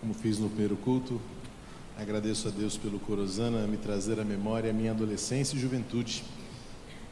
como 0.00 0.14
fiz 0.14 0.38
no 0.38 0.48
primeiro 0.48 0.76
culto, 0.76 1.20
agradeço 1.96 2.46
a 2.48 2.50
Deus 2.50 2.76
pelo 2.76 3.00
Corosana 3.00 3.66
me 3.66 3.76
trazer 3.76 4.20
à 4.20 4.24
memória 4.24 4.70
a 4.70 4.72
minha 4.72 4.92
adolescência 4.92 5.56
e 5.56 5.60
juventude, 5.60 6.22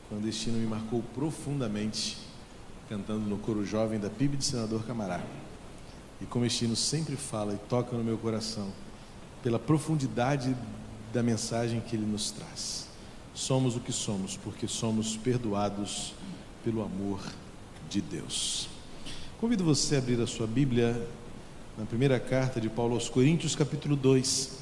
quando 0.09 0.29
este 0.29 0.51
me 0.51 0.66
marcou 0.66 1.03
profundamente, 1.14 2.17
cantando 2.88 3.29
no 3.29 3.38
coro 3.38 3.64
jovem 3.67 3.99
da 3.99 4.09
PIB 4.09 4.37
de 4.37 4.45
Senador 4.45 4.85
Camará. 4.85 5.21
E 6.21 6.27
como 6.27 6.45
este 6.45 6.75
sempre 6.77 7.17
fala 7.17 7.54
e 7.54 7.59
toca 7.68 7.96
no 7.96 8.04
meu 8.04 8.16
coração, 8.16 8.72
pela 9.43 9.59
profundidade 9.59 10.57
da 11.12 11.23
mensagem 11.23 11.80
que 11.80 11.96
ele 11.96 12.07
nos 12.07 12.30
traz. 12.30 12.87
Somos 13.34 13.77
o 13.77 13.80
que 13.80 13.93
somos, 13.93 14.37
porque 14.37 14.68
somos 14.68 15.16
perdoados 15.16 16.14
pelo 16.64 16.82
amor 16.82 17.21
de 17.91 18.00
Deus. 18.00 18.68
Convido 19.41 19.64
você 19.64 19.96
a 19.96 19.98
abrir 19.98 20.21
a 20.21 20.27
sua 20.27 20.46
Bíblia 20.46 21.07
na 21.77 21.84
primeira 21.84 22.18
carta 22.18 22.58
de 22.58 22.70
Paulo 22.70 22.95
aos 22.95 23.11
Coríntios, 23.11 23.54
capítulo 23.54 23.96
2. 23.96 24.60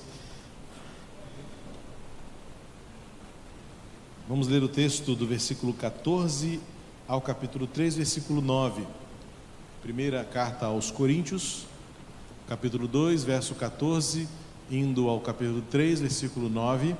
Vamos 4.28 4.48
ler 4.48 4.64
o 4.64 4.68
texto 4.68 5.14
do 5.14 5.24
versículo 5.24 5.72
14 5.72 6.60
ao 7.06 7.20
capítulo 7.20 7.68
3, 7.68 7.96
versículo 7.96 8.40
9. 8.42 8.84
Primeira 9.80 10.24
carta 10.24 10.66
aos 10.66 10.90
Coríntios, 10.90 11.66
capítulo 12.48 12.88
2, 12.88 13.22
verso 13.22 13.54
14, 13.54 14.26
indo 14.68 15.08
ao 15.08 15.20
capítulo 15.20 15.62
3, 15.70 16.00
versículo 16.00 16.48
9. 16.48 16.96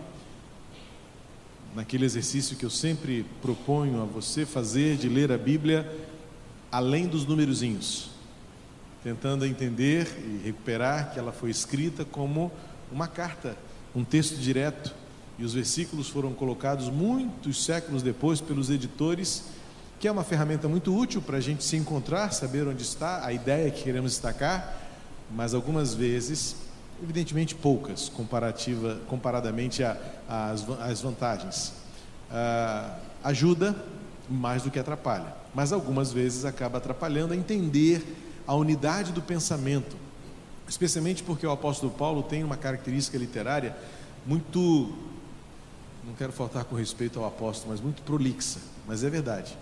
Naquele 1.75 2.05
exercício 2.05 2.56
que 2.56 2.65
eu 2.65 2.70
sempre 2.70 3.27
proponho 3.42 4.01
a 4.01 4.05
você 4.05 4.47
fazer 4.47 4.97
de 4.97 5.09
ler 5.09 5.33
a 5.33 5.39
Bíblia 5.39 5.92
além 6.70 7.09
dos 7.09 7.27
numerozinhos 7.27 8.14
tentando 9.05 9.45
entender 9.45 10.09
e 10.19 10.47
recuperar 10.47 11.12
que 11.12 11.19
ela 11.19 11.31
foi 11.31 11.51
escrita 11.51 12.07
como 12.07 12.51
uma 12.91 13.07
carta, 13.07 13.55
um 13.95 14.03
texto 14.03 14.37
direto, 14.37 14.95
e 15.39 15.45
os 15.45 15.53
versículos 15.53 16.09
foram 16.09 16.33
colocados 16.33 16.89
muitos 16.89 17.62
séculos 17.62 18.03
depois 18.03 18.41
pelos 18.41 18.70
editores, 18.70 19.45
que 20.01 20.09
é 20.09 20.11
uma 20.11 20.25
ferramenta 20.25 20.69
muito 20.69 20.97
útil 20.97 21.20
para 21.20 21.37
a 21.37 21.41
gente 21.41 21.62
se 21.62 21.77
encontrar, 21.77 22.33
saber 22.33 22.67
onde 22.67 22.83
está 22.83 23.27
a 23.27 23.33
ideia 23.33 23.70
que 23.70 23.83
queremos 23.83 24.12
destacar, 24.12 24.75
mas 25.31 25.53
algumas 25.53 25.93
vezes, 25.93 26.56
evidentemente 27.03 27.55
poucas, 27.55 28.09
comparativa, 28.09 29.00
comparadamente 29.06 29.83
às 30.27 31.03
vantagens. 31.03 31.75
Ah, 32.31 32.97
ajuda 33.23 33.77
mais 34.31 34.62
do 34.62 34.71
que 34.71 34.78
atrapalha, 34.78 35.34
mas 35.55 35.73
algumas 35.73 36.11
vezes 36.11 36.47
acaba 36.47 36.78
atrapalhando 36.78 37.34
a 37.34 37.37
entender 37.37 38.03
a 38.47 38.55
unidade 38.55 39.12
do 39.12 39.23
pensamento, 39.23 39.97
especialmente 40.69 41.23
porque 41.23 41.47
o 41.47 41.50
apóstolo 41.50 41.92
Paulo 41.92 42.23
tem 42.23 42.45
uma 42.45 42.56
característica 42.56 43.17
literária 43.17 43.77
muito, 44.27 44.92
não 46.05 46.14
quero 46.14 46.33
faltar 46.33 46.65
com 46.65 46.75
respeito 46.75 47.19
ao 47.19 47.27
apóstolo, 47.27 47.72
mas 47.72 47.81
muito 47.81 48.03
prolixa, 48.03 48.61
mas 48.87 49.05
é 49.05 49.11
verdade. 49.11 49.56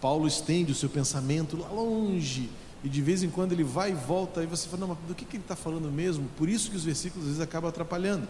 Paulo 0.00 0.26
estende 0.26 0.72
o 0.72 0.74
seu 0.74 0.88
pensamento 0.88 1.56
lá 1.56 1.68
longe, 1.68 2.50
e 2.82 2.88
de 2.88 3.00
vez 3.00 3.22
em 3.22 3.30
quando 3.30 3.52
ele 3.52 3.62
vai 3.62 3.92
e 3.92 3.94
volta, 3.94 4.42
e 4.42 4.46
você 4.46 4.68
fala, 4.68 4.80
não, 4.80 4.88
mas 4.88 4.98
do 5.06 5.14
que, 5.14 5.24
que 5.24 5.36
ele 5.36 5.44
está 5.44 5.54
falando 5.54 5.90
mesmo? 5.90 6.28
Por 6.36 6.48
isso 6.48 6.70
que 6.70 6.76
os 6.76 6.84
versículos 6.84 7.24
às 7.24 7.34
vezes 7.34 7.40
acabam 7.40 7.68
atrapalhando. 7.68 8.28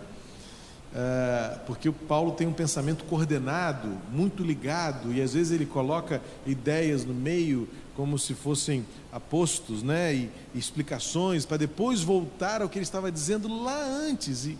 É, 0.94 1.58
porque 1.66 1.88
o 1.88 1.92
Paulo 1.92 2.32
tem 2.32 2.46
um 2.46 2.52
pensamento 2.52 3.04
coordenado, 3.04 3.88
muito 4.12 4.42
ligado, 4.42 5.12
e 5.12 5.22
às 5.22 5.32
vezes 5.32 5.52
ele 5.52 5.64
coloca 5.64 6.20
ideias 6.46 7.04
no 7.04 7.14
meio 7.14 7.66
como 7.96 8.18
se 8.18 8.34
fossem 8.34 8.84
apostos, 9.10 9.82
né, 9.82 10.14
e, 10.14 10.30
e 10.54 10.58
explicações, 10.58 11.46
para 11.46 11.56
depois 11.56 12.02
voltar 12.02 12.62
ao 12.62 12.68
que 12.68 12.78
ele 12.78 12.84
estava 12.84 13.10
dizendo 13.10 13.62
lá 13.62 13.82
antes. 13.84 14.46
E, 14.46 14.58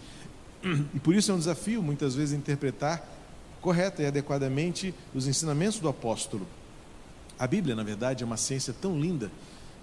e 0.95 1.01
por 1.01 1.15
isso 1.15 1.31
é 1.31 1.35
um 1.35 1.39
desafio, 1.39 1.83
muitas 1.83 2.15
vezes, 2.15 2.35
interpretar 2.35 3.07
correta 3.61 4.03
e 4.03 4.07
adequadamente 4.07 4.95
os 5.15 5.27
ensinamentos 5.27 5.79
do 5.79 5.89
apóstolo. 5.89 6.47
A 7.39 7.47
Bíblia, 7.47 7.75
na 7.75 7.83
verdade, 7.83 8.23
é 8.23 8.27
uma 8.27 8.37
ciência 8.37 8.75
tão 8.79 9.01
linda 9.01 9.31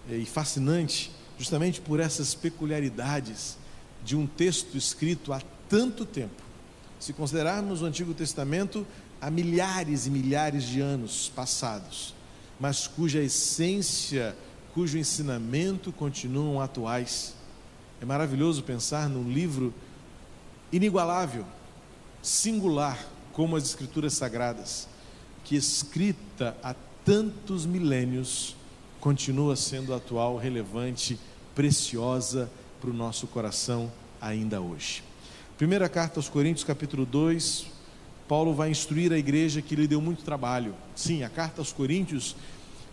eh, 0.10 0.18
e 0.18 0.26
fascinante, 0.26 1.12
justamente 1.38 1.80
por 1.80 2.00
essas 2.00 2.36
peculiaridades 2.36 3.58
de 4.04 4.16
um 4.16 4.28
texto 4.28 4.78
escrito 4.78 5.34
há 5.34 5.42
tanto 5.70 6.06
tempo. 6.06 6.42
Se 7.00 7.14
considerarmos 7.14 7.82
o 7.82 7.86
Antigo 7.86 8.14
Testamento 8.14 8.86
há 9.22 9.30
milhares 9.30 10.08
e 10.08 10.10
milhares 10.10 10.64
de 10.64 10.82
anos 10.82 11.32
passados, 11.34 12.14
mas 12.60 12.88
cuja 12.88 13.22
essência, 13.22 14.36
cujo 14.74 14.98
ensinamento 14.98 15.94
continuam 15.94 16.60
atuais. 16.60 17.36
É 18.02 18.06
maravilhoso 18.06 18.64
pensar 18.64 19.08
num 19.08 19.32
livro 19.32 19.74
inigualável, 20.72 21.46
singular, 22.22 23.00
como 23.32 23.56
as 23.56 23.64
Escrituras 23.64 24.14
Sagradas, 24.14 24.88
que 25.46 25.56
escrita 25.56 26.58
há 26.62 26.76
tantos 27.06 27.66
milênios, 27.66 28.56
continua 29.00 29.56
sendo 29.56 29.94
atual, 29.94 30.38
relevante, 30.38 31.18
preciosa 31.56 32.50
para 32.82 32.90
o 32.90 32.94
nosso 32.94 33.28
coração 33.28 33.92
ainda 34.22 34.60
hoje. 34.60 35.09
Primeira 35.60 35.90
carta 35.90 36.20
aos 36.20 36.30
Coríntios, 36.30 36.64
capítulo 36.64 37.06
2, 37.06 37.66
Paulo 38.30 38.54
vai 38.54 38.72
instruir 38.72 39.12
a 39.12 39.18
igreja 39.18 39.62
que 39.62 39.76
lhe 39.76 39.90
deu 39.90 40.00
muito 40.00 40.24
trabalho. 40.24 40.74
Sim, 40.96 41.22
a 41.22 41.28
carta 41.28 41.60
aos 41.60 41.74
Coríntios, 41.74 42.34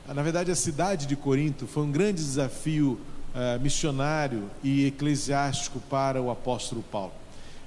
na 0.08 0.20
verdade, 0.20 0.50
a 0.50 0.56
cidade 0.56 1.06
de 1.06 1.14
Corinto 1.14 1.64
foi 1.68 1.84
um 1.84 1.92
grande 1.92 2.20
desafio 2.20 2.98
uh, 3.32 3.60
missionário 3.62 4.50
e 4.64 4.84
eclesiástico 4.86 5.78
para 5.88 6.20
o 6.20 6.28
apóstolo 6.28 6.82
Paulo. 6.90 7.12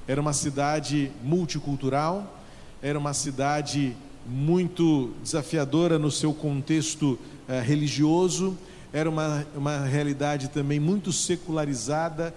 Era 0.05 0.19
uma 0.19 0.33
cidade 0.33 1.09
multicultural, 1.23 2.38
era 2.81 2.99
uma 2.99 3.13
cidade 3.13 3.95
muito 4.27 5.13
desafiadora 5.23 5.97
no 5.97 6.11
seu 6.11 6.33
contexto 6.33 7.11
uh, 7.47 7.63
religioso, 7.63 8.57
era 8.91 9.09
uma, 9.09 9.47
uma 9.55 9.77
realidade 9.77 10.49
também 10.49 10.77
muito 10.77 11.13
secularizada 11.13 12.35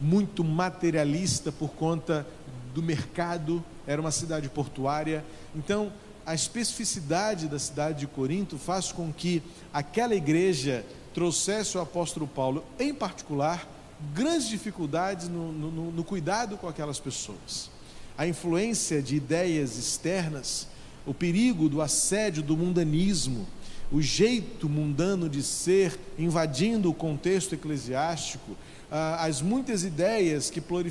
muito 0.00 0.42
materialista 0.42 1.52
por 1.52 1.70
conta 1.70 2.26
do 2.74 2.82
mercado, 2.82 3.64
era 3.86 4.00
uma 4.00 4.10
cidade 4.10 4.48
portuária. 4.48 5.24
Então, 5.54 5.92
a 6.24 6.34
especificidade 6.34 7.48
da 7.48 7.58
cidade 7.58 8.00
de 8.00 8.06
Corinto 8.06 8.56
faz 8.56 8.92
com 8.92 9.12
que 9.12 9.42
aquela 9.72 10.14
igreja 10.14 10.84
trouxesse 11.12 11.76
o 11.76 11.80
apóstolo 11.80 12.26
Paulo, 12.26 12.64
em 12.78 12.94
particular, 12.94 13.68
grandes 14.14 14.48
dificuldades 14.48 15.28
no, 15.28 15.52
no, 15.52 15.92
no 15.92 16.04
cuidado 16.04 16.56
com 16.56 16.68
aquelas 16.68 16.98
pessoas. 16.98 17.70
A 18.16 18.26
influência 18.26 19.02
de 19.02 19.16
ideias 19.16 19.76
externas, 19.76 20.68
o 21.06 21.12
perigo 21.12 21.68
do 21.68 21.80
assédio 21.80 22.42
do 22.42 22.56
mundanismo, 22.56 23.46
o 23.90 24.00
jeito 24.00 24.68
mundano 24.68 25.28
de 25.28 25.42
ser 25.42 25.98
invadindo 26.18 26.90
o 26.90 26.94
contexto 26.94 27.54
eclesiástico, 27.54 28.56
ah, 28.92 29.24
as 29.24 29.40
muitas 29.40 29.84
ideias 29.84 30.50
que, 30.50 30.60
plur, 30.60 30.84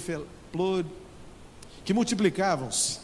que 1.86 1.94
multiplicavam-se. 1.94 3.00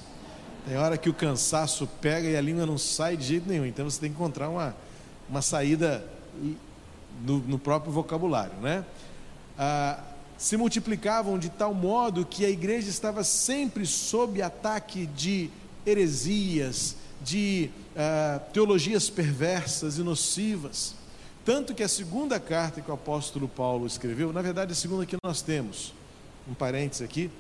Tem 0.68 0.76
hora 0.76 0.98
que 0.98 1.08
o 1.08 1.14
cansaço 1.14 1.88
pega 2.02 2.28
e 2.28 2.36
a 2.36 2.42
língua 2.42 2.66
não 2.66 2.80
sai 2.80 3.16
de 3.16 3.24
jeito 3.24 3.48
nenhum, 3.48 3.66
então 3.66 3.88
você 3.88 4.00
tem 4.02 4.10
que 4.10 4.16
encontrar 4.16 4.50
uma, 4.50 4.76
uma 5.30 5.42
saída 5.42 6.04
no, 7.24 7.38
no 7.40 7.60
próprio 7.60 7.92
vocabulário, 7.92 8.56
né? 8.60 8.84
Ah, 9.58 10.00
se 10.36 10.58
multiplicavam 10.58 11.38
de 11.38 11.50
tal 11.50 11.74
modo 11.74 12.26
que 12.26 12.44
a 12.44 12.50
igreja 12.50 12.90
estava 12.90 13.24
sempre 13.24 13.86
sob 13.86 14.42
ataque 14.42 15.06
de 15.06 15.50
heresias, 15.86 16.96
de 17.22 17.70
ah, 17.96 18.42
teologias 18.52 19.12
perversas 19.12 20.00
e 20.00 20.02
nocivas. 20.02 20.96
Tanto 21.48 21.74
que 21.74 21.82
a 21.82 21.88
segunda 21.88 22.42
carta 22.42 22.82
que 22.82 22.92
o 22.92 22.94
apóstolo 22.94 23.48
Paulo 23.48 23.88
escreveu, 23.88 24.34
na 24.34 24.42
verdade 24.42 24.74
a 24.74 24.76
segunda 24.76 25.06
que 25.06 25.16
nós 25.24 25.42
temos, 25.42 25.94
um 26.46 26.54
parênteses 26.54 27.02
aqui, 27.02 27.32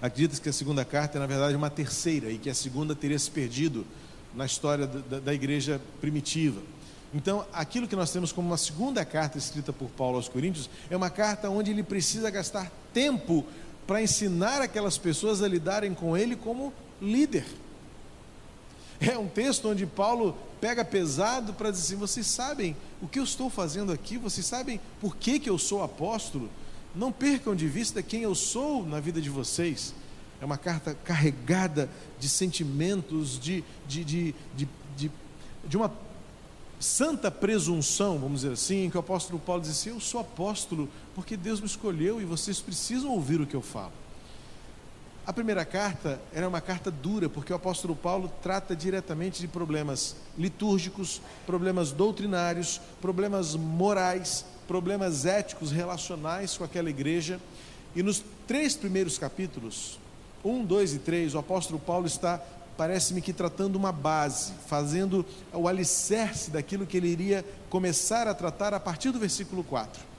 acredita 0.00 0.40
que 0.40 0.48
a 0.48 0.52
segunda 0.52 0.82
carta 0.82 1.18
é 1.18 1.20
na 1.20 1.26
verdade 1.26 1.54
uma 1.54 1.68
terceira 1.68 2.30
e 2.30 2.38
que 2.38 2.48
a 2.48 2.54
segunda 2.54 2.94
teria 2.94 3.18
se 3.18 3.30
perdido 3.30 3.86
na 4.34 4.46
história 4.46 4.86
da, 4.86 5.20
da 5.20 5.34
igreja 5.34 5.78
primitiva. 6.00 6.62
Então, 7.12 7.44
aquilo 7.52 7.86
que 7.86 7.94
nós 7.94 8.10
temos 8.10 8.32
como 8.32 8.48
uma 8.48 8.56
segunda 8.56 9.04
carta 9.04 9.36
escrita 9.36 9.74
por 9.74 9.90
Paulo 9.90 10.16
aos 10.16 10.30
Coríntios 10.30 10.70
é 10.88 10.96
uma 10.96 11.10
carta 11.10 11.50
onde 11.50 11.70
ele 11.70 11.82
precisa 11.82 12.30
gastar 12.30 12.72
tempo 12.94 13.44
para 13.86 14.00
ensinar 14.00 14.62
aquelas 14.62 14.96
pessoas 14.96 15.42
a 15.42 15.48
lidarem 15.48 15.92
com 15.92 16.16
ele 16.16 16.34
como 16.34 16.72
líder. 16.98 17.44
É 19.10 19.18
um 19.18 19.26
texto 19.26 19.68
onde 19.68 19.84
Paulo 19.84 20.36
pega 20.60 20.84
pesado 20.84 21.52
para 21.52 21.70
dizer 21.70 21.94
assim: 21.94 21.96
vocês 21.96 22.26
sabem 22.26 22.76
o 23.00 23.08
que 23.08 23.18
eu 23.18 23.24
estou 23.24 23.50
fazendo 23.50 23.92
aqui, 23.92 24.16
vocês 24.16 24.46
sabem 24.46 24.80
por 25.00 25.16
que, 25.16 25.38
que 25.38 25.50
eu 25.50 25.58
sou 25.58 25.82
apóstolo. 25.82 26.48
Não 26.94 27.10
percam 27.10 27.56
de 27.56 27.66
vista 27.66 28.02
quem 28.02 28.22
eu 28.22 28.34
sou 28.34 28.86
na 28.86 29.00
vida 29.00 29.20
de 29.20 29.30
vocês. 29.30 29.94
É 30.40 30.44
uma 30.44 30.58
carta 30.58 30.94
carregada 30.94 31.88
de 32.18 32.28
sentimentos, 32.28 33.38
de, 33.38 33.64
de, 33.86 34.04
de, 34.04 34.34
de, 34.96 35.10
de, 35.66 35.76
uma 35.76 35.90
santa 36.78 37.30
presunção, 37.30 38.18
vamos 38.18 38.42
dizer 38.42 38.52
assim, 38.52 38.90
que 38.90 38.96
o 38.96 39.00
apóstolo 39.00 39.38
Paulo 39.38 39.62
diz 39.62 39.70
assim: 39.70 39.90
Eu 39.90 40.00
sou 40.00 40.20
apóstolo 40.20 40.88
porque 41.14 41.36
Deus 41.36 41.60
me 41.60 41.66
escolheu 41.66 42.20
e 42.20 42.24
vocês 42.24 42.60
precisam 42.60 43.10
ouvir 43.10 43.40
o 43.40 43.46
que 43.46 43.56
eu 43.56 43.62
falo. 43.62 44.01
A 45.24 45.32
primeira 45.32 45.64
carta 45.64 46.20
era 46.32 46.48
uma 46.48 46.60
carta 46.60 46.90
dura, 46.90 47.28
porque 47.28 47.52
o 47.52 47.56
apóstolo 47.56 47.94
Paulo 47.94 48.30
trata 48.42 48.74
diretamente 48.74 49.40
de 49.40 49.46
problemas 49.46 50.16
litúrgicos, 50.36 51.22
problemas 51.46 51.92
doutrinários, 51.92 52.80
problemas 53.00 53.54
morais, 53.54 54.44
problemas 54.66 55.24
éticos 55.24 55.70
relacionais 55.70 56.56
com 56.56 56.64
aquela 56.64 56.90
igreja. 56.90 57.40
E 57.94 58.02
nos 58.02 58.24
três 58.48 58.74
primeiros 58.74 59.16
capítulos, 59.16 59.96
1, 60.44 60.64
2 60.64 60.94
e 60.94 60.98
3, 60.98 61.34
o 61.36 61.38
apóstolo 61.38 61.78
Paulo 61.78 62.06
está 62.08 62.42
parece-me 62.76 63.20
que 63.20 63.32
tratando 63.32 63.76
uma 63.76 63.92
base, 63.92 64.52
fazendo 64.66 65.24
o 65.52 65.68
alicerce 65.68 66.50
daquilo 66.50 66.86
que 66.86 66.96
ele 66.96 67.08
iria 67.08 67.44
começar 67.70 68.26
a 68.26 68.34
tratar 68.34 68.74
a 68.74 68.80
partir 68.80 69.12
do 69.12 69.20
versículo 69.20 69.62
4. 69.62 70.11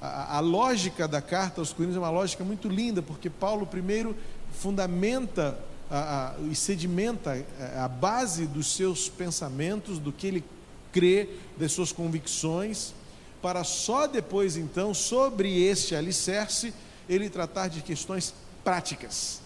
A, 0.00 0.38
a 0.38 0.40
lógica 0.40 1.06
da 1.06 1.20
carta 1.20 1.60
aos 1.60 1.72
Coríntios 1.72 1.96
é 1.96 2.00
uma 2.00 2.10
lógica 2.10 2.42
muito 2.42 2.68
linda, 2.68 3.02
porque 3.02 3.28
Paulo 3.28 3.66
primeiro 3.66 4.16
fundamenta 4.52 5.58
a, 5.90 6.30
a, 6.30 6.34
e 6.50 6.54
sedimenta 6.54 7.36
é, 7.36 7.78
a 7.78 7.88
base 7.88 8.46
dos 8.46 8.74
seus 8.74 9.08
pensamentos, 9.08 9.98
do 9.98 10.12
que 10.12 10.26
ele 10.26 10.44
crê, 10.92 11.28
das 11.58 11.72
suas 11.72 11.92
convicções, 11.92 12.94
para 13.42 13.64
só 13.64 14.06
depois, 14.06 14.56
então, 14.56 14.94
sobre 14.94 15.62
este 15.62 15.94
alicerce, 15.94 16.72
ele 17.08 17.28
tratar 17.28 17.68
de 17.68 17.82
questões 17.82 18.34
práticas, 18.62 19.40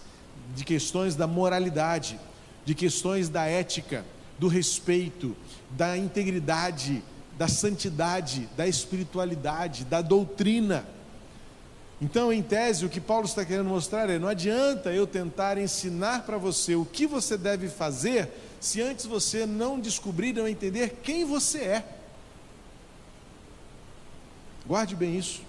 de 0.55 0.63
questões 0.63 1.15
da 1.15 1.25
moralidade, 1.25 2.19
de 2.63 2.75
questões 2.75 3.29
da 3.29 3.45
ética, 3.45 4.05
do 4.37 4.47
respeito, 4.47 5.35
da 5.71 5.97
integridade, 5.97 7.01
da 7.37 7.47
santidade, 7.47 8.49
da 8.55 8.67
espiritualidade, 8.67 9.85
da 9.85 10.01
doutrina. 10.01 10.85
Então, 12.01 12.31
em 12.31 12.41
tese, 12.41 12.85
o 12.85 12.89
que 12.89 12.99
Paulo 12.99 13.25
está 13.25 13.45
querendo 13.45 13.69
mostrar 13.69 14.09
é: 14.09 14.19
não 14.19 14.27
adianta 14.27 14.91
eu 14.91 15.07
tentar 15.07 15.57
ensinar 15.57 16.23
para 16.25 16.37
você 16.37 16.75
o 16.75 16.85
que 16.85 17.07
você 17.07 17.37
deve 17.37 17.69
fazer, 17.69 18.29
se 18.59 18.81
antes 18.81 19.05
você 19.05 19.45
não 19.45 19.79
descobrir, 19.79 20.33
não 20.33 20.47
entender 20.47 20.99
quem 21.03 21.23
você 21.25 21.59
é. 21.59 21.85
Guarde 24.67 24.95
bem 24.95 25.17
isso. 25.17 25.41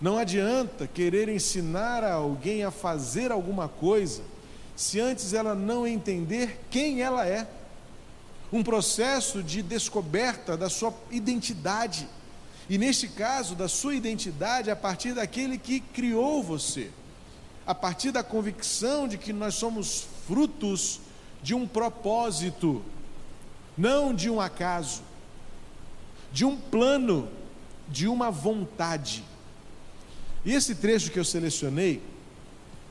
Não 0.00 0.18
adianta 0.18 0.86
querer 0.86 1.28
ensinar 1.28 2.04
a 2.04 2.14
alguém 2.14 2.64
a 2.64 2.70
fazer 2.70 3.30
alguma 3.32 3.68
coisa, 3.68 4.22
se 4.76 5.00
antes 5.00 5.32
ela 5.32 5.54
não 5.54 5.86
entender 5.86 6.60
quem 6.70 7.00
ela 7.00 7.26
é. 7.26 7.46
Um 8.54 8.62
processo 8.62 9.42
de 9.42 9.60
descoberta 9.62 10.56
da 10.56 10.70
sua 10.70 10.94
identidade. 11.10 12.08
E 12.70 12.78
neste 12.78 13.08
caso, 13.08 13.56
da 13.56 13.66
sua 13.66 13.96
identidade 13.96 14.70
a 14.70 14.76
partir 14.76 15.12
daquele 15.12 15.58
que 15.58 15.80
criou 15.80 16.40
você. 16.40 16.92
A 17.66 17.74
partir 17.74 18.12
da 18.12 18.22
convicção 18.22 19.08
de 19.08 19.18
que 19.18 19.32
nós 19.32 19.56
somos 19.56 20.06
frutos 20.28 21.00
de 21.42 21.52
um 21.52 21.66
propósito, 21.66 22.80
não 23.76 24.14
de 24.14 24.30
um 24.30 24.40
acaso, 24.40 25.02
de 26.32 26.44
um 26.44 26.56
plano, 26.56 27.28
de 27.88 28.06
uma 28.06 28.30
vontade. 28.30 29.24
E 30.44 30.52
esse 30.52 30.76
trecho 30.76 31.10
que 31.10 31.18
eu 31.18 31.24
selecionei 31.24 32.00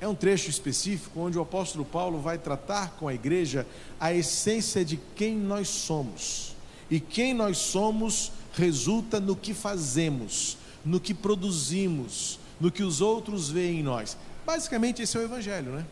é 0.04 0.08
um 0.08 0.14
trecho 0.14 0.50
específico 0.50 1.18
onde 1.22 1.38
o 1.38 1.42
apóstolo 1.42 1.86
Paulo 1.86 2.20
vai 2.20 2.38
tratar 2.38 2.92
com 3.00 3.08
a 3.08 3.14
igreja 3.14 3.66
a 3.98 4.14
essência 4.14 4.84
de 4.84 4.98
quem 5.16 5.38
nós 5.38 5.70
somos. 5.70 6.58
E 6.92 7.00
quem 7.00 7.34
nós 7.34 7.58
somos 7.58 8.30
resulta 8.52 9.18
no 9.18 9.34
que 9.34 9.54
fazemos, 9.54 10.58
no 10.84 11.00
que 11.00 11.14
produzimos, 11.14 12.38
no 12.60 12.70
que 12.70 12.84
os 12.84 13.00
outros 13.00 13.50
veem 13.50 13.80
em 13.80 13.84
nós. 13.84 14.18
Basicamente, 14.46 15.02
esse 15.02 15.16
é 15.16 15.22
o 15.22 15.24
Evangelho, 15.24 15.72
né? 15.72 15.86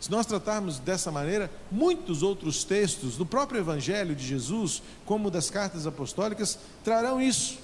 Se 0.00 0.10
nós 0.10 0.24
tratarmos 0.24 0.78
dessa 0.78 1.12
maneira, 1.12 1.50
muitos 1.70 2.22
outros 2.22 2.64
textos 2.64 3.18
do 3.18 3.26
próprio 3.26 3.60
Evangelho 3.60 4.16
de 4.16 4.26
Jesus, 4.26 4.82
como 5.04 5.30
das 5.30 5.50
cartas 5.50 5.86
apostólicas, 5.86 6.58
trarão 6.82 7.20
isso. 7.20 7.58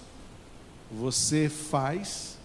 Você 0.92 1.48
faz, 1.48 2.36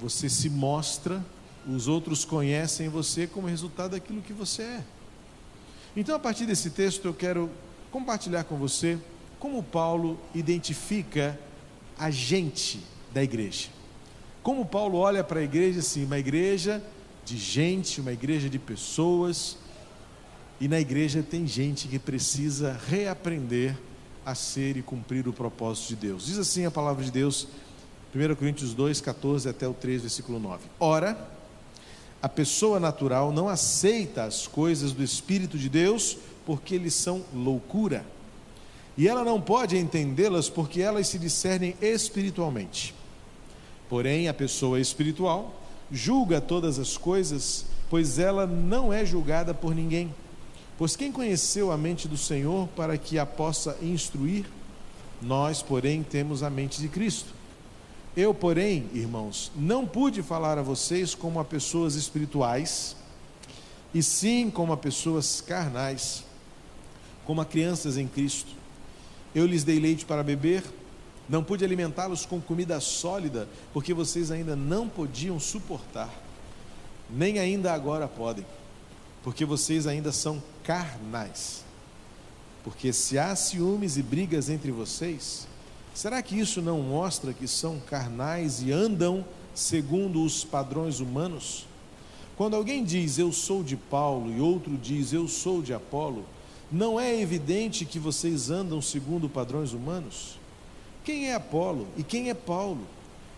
você 0.00 0.30
se 0.30 0.48
mostra, 0.48 1.22
os 1.68 1.88
outros 1.88 2.24
conhecem 2.24 2.88
você 2.88 3.26
como 3.26 3.46
resultado 3.46 3.92
daquilo 3.92 4.22
que 4.22 4.32
você 4.32 4.62
é. 4.62 4.84
Então, 5.96 6.14
a 6.14 6.18
partir 6.18 6.46
desse 6.46 6.70
texto, 6.70 7.06
eu 7.06 7.14
quero 7.14 7.50
compartilhar 7.90 8.44
com 8.44 8.56
você 8.56 8.98
como 9.38 9.62
Paulo 9.62 10.18
identifica 10.34 11.38
a 11.98 12.10
gente 12.10 12.80
da 13.12 13.22
igreja. 13.22 13.68
Como 14.42 14.64
Paulo 14.64 14.98
olha 14.98 15.24
para 15.24 15.40
a 15.40 15.42
igreja 15.42 15.80
assim, 15.80 16.04
uma 16.04 16.18
igreja 16.18 16.82
de 17.24 17.36
gente, 17.36 18.00
uma 18.00 18.12
igreja 18.12 18.48
de 18.48 18.58
pessoas, 18.58 19.56
e 20.60 20.68
na 20.68 20.78
igreja 20.78 21.22
tem 21.22 21.46
gente 21.46 21.88
que 21.88 21.98
precisa 21.98 22.78
reaprender 22.88 23.76
a 24.24 24.34
ser 24.34 24.76
e 24.76 24.82
cumprir 24.82 25.26
o 25.26 25.32
propósito 25.32 25.88
de 25.88 25.96
Deus. 25.96 26.26
Diz 26.26 26.38
assim 26.38 26.66
a 26.66 26.70
palavra 26.70 27.02
de 27.04 27.10
Deus, 27.10 27.48
1 28.14 28.34
Coríntios 28.34 28.74
2, 28.74 29.00
14 29.00 29.48
até 29.48 29.66
o 29.66 29.72
3, 29.72 30.02
versículo 30.02 30.38
9. 30.38 30.64
Ora, 30.78 31.16
a 32.22 32.28
pessoa 32.28 32.78
natural 32.78 33.32
não 33.32 33.48
aceita 33.48 34.24
as 34.24 34.46
coisas 34.46 34.92
do 34.92 35.02
Espírito 35.02 35.56
de 35.58 35.68
Deus 35.68 36.18
porque 36.44 36.74
eles 36.74 36.94
são 36.94 37.22
loucura. 37.34 38.04
E 38.96 39.08
ela 39.08 39.24
não 39.24 39.40
pode 39.40 39.78
entendê-las 39.78 40.50
porque 40.50 40.82
elas 40.82 41.08
se 41.08 41.18
discernem 41.18 41.74
espiritualmente. 41.80 42.94
Porém, 43.88 44.28
a 44.28 44.34
pessoa 44.34 44.78
espiritual 44.78 45.54
julga 45.90 46.40
todas 46.40 46.78
as 46.78 46.96
coisas, 46.96 47.64
pois 47.88 48.18
ela 48.18 48.46
não 48.46 48.92
é 48.92 49.04
julgada 49.04 49.54
por 49.54 49.74
ninguém. 49.74 50.14
Pois 50.76 50.96
quem 50.96 51.10
conheceu 51.10 51.72
a 51.72 51.76
mente 51.76 52.06
do 52.06 52.16
Senhor 52.16 52.68
para 52.76 52.96
que 52.98 53.18
a 53.18 53.24
possa 53.24 53.76
instruir? 53.82 54.44
Nós, 55.20 55.62
porém, 55.62 56.02
temos 56.02 56.42
a 56.42 56.50
mente 56.50 56.80
de 56.80 56.88
Cristo. 56.88 57.39
Eu, 58.16 58.34
porém, 58.34 58.90
irmãos, 58.92 59.52
não 59.54 59.86
pude 59.86 60.20
falar 60.22 60.58
a 60.58 60.62
vocês 60.62 61.14
como 61.14 61.38
a 61.38 61.44
pessoas 61.44 61.94
espirituais, 61.94 62.96
e 63.94 64.02
sim 64.02 64.50
como 64.50 64.72
a 64.72 64.76
pessoas 64.76 65.40
carnais, 65.40 66.24
como 67.24 67.40
a 67.40 67.44
crianças 67.44 67.96
em 67.96 68.08
Cristo. 68.08 68.52
Eu 69.32 69.46
lhes 69.46 69.62
dei 69.62 69.78
leite 69.78 70.04
para 70.04 70.24
beber, 70.24 70.64
não 71.28 71.44
pude 71.44 71.64
alimentá-los 71.64 72.26
com 72.26 72.40
comida 72.40 72.80
sólida, 72.80 73.48
porque 73.72 73.94
vocês 73.94 74.32
ainda 74.32 74.56
não 74.56 74.88
podiam 74.88 75.38
suportar, 75.38 76.10
nem 77.08 77.38
ainda 77.38 77.72
agora 77.72 78.08
podem, 78.08 78.44
porque 79.22 79.44
vocês 79.44 79.86
ainda 79.86 80.10
são 80.10 80.42
carnais. 80.64 81.64
Porque 82.64 82.92
se 82.92 83.18
há 83.18 83.34
ciúmes 83.36 83.96
e 83.96 84.02
brigas 84.02 84.50
entre 84.50 84.72
vocês, 84.72 85.46
Será 85.94 86.22
que 86.22 86.38
isso 86.38 86.62
não 86.62 86.80
mostra 86.80 87.32
que 87.32 87.48
são 87.48 87.78
carnais 87.80 88.62
e 88.62 88.72
andam 88.72 89.24
segundo 89.54 90.22
os 90.24 90.44
padrões 90.44 91.00
humanos? 91.00 91.66
Quando 92.36 92.56
alguém 92.56 92.82
diz 92.82 93.18
eu 93.18 93.32
sou 93.32 93.62
de 93.62 93.76
Paulo 93.76 94.32
e 94.32 94.40
outro 94.40 94.78
diz 94.78 95.12
eu 95.12 95.28
sou 95.28 95.60
de 95.60 95.74
Apolo, 95.74 96.24
não 96.72 96.98
é 96.98 97.20
evidente 97.20 97.84
que 97.84 97.98
vocês 97.98 98.48
andam 98.48 98.80
segundo 98.80 99.28
padrões 99.28 99.72
humanos? 99.72 100.38
Quem 101.04 101.28
é 101.28 101.34
Apolo 101.34 101.86
e 101.96 102.02
quem 102.02 102.30
é 102.30 102.34
Paulo? 102.34 102.86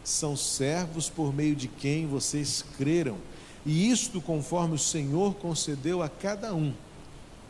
São 0.04 0.36
servos 0.36 1.08
por 1.08 1.34
meio 1.34 1.56
de 1.56 1.66
quem 1.66 2.06
vocês 2.06 2.64
creram, 2.76 3.16
e 3.64 3.90
isto 3.90 4.20
conforme 4.20 4.74
o 4.74 4.78
Senhor 4.78 5.34
concedeu 5.34 6.02
a 6.02 6.08
cada 6.08 6.54
um. 6.54 6.72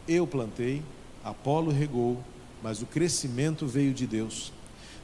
Eu 0.06 0.26
plantei, 0.26 0.82
Apolo 1.24 1.70
regou, 1.70 2.18
mas 2.62 2.80
o 2.80 2.86
crescimento 2.86 3.66
veio 3.66 3.92
de 3.92 4.06
Deus. 4.06 4.52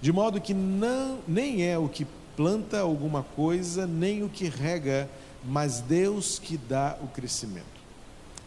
De 0.00 0.12
modo 0.12 0.40
que 0.40 0.55
não, 0.55 1.19
nem 1.26 1.64
é 1.64 1.76
o 1.76 1.88
que 1.88 2.07
planta 2.37 2.81
alguma 2.81 3.23
coisa, 3.23 3.87
nem 3.87 4.23
o 4.23 4.28
que 4.28 4.49
rega, 4.49 5.11
mas 5.45 5.81
Deus 5.81 6.38
que 6.38 6.57
dá 6.57 6.97
o 7.02 7.09
crescimento. 7.09 7.67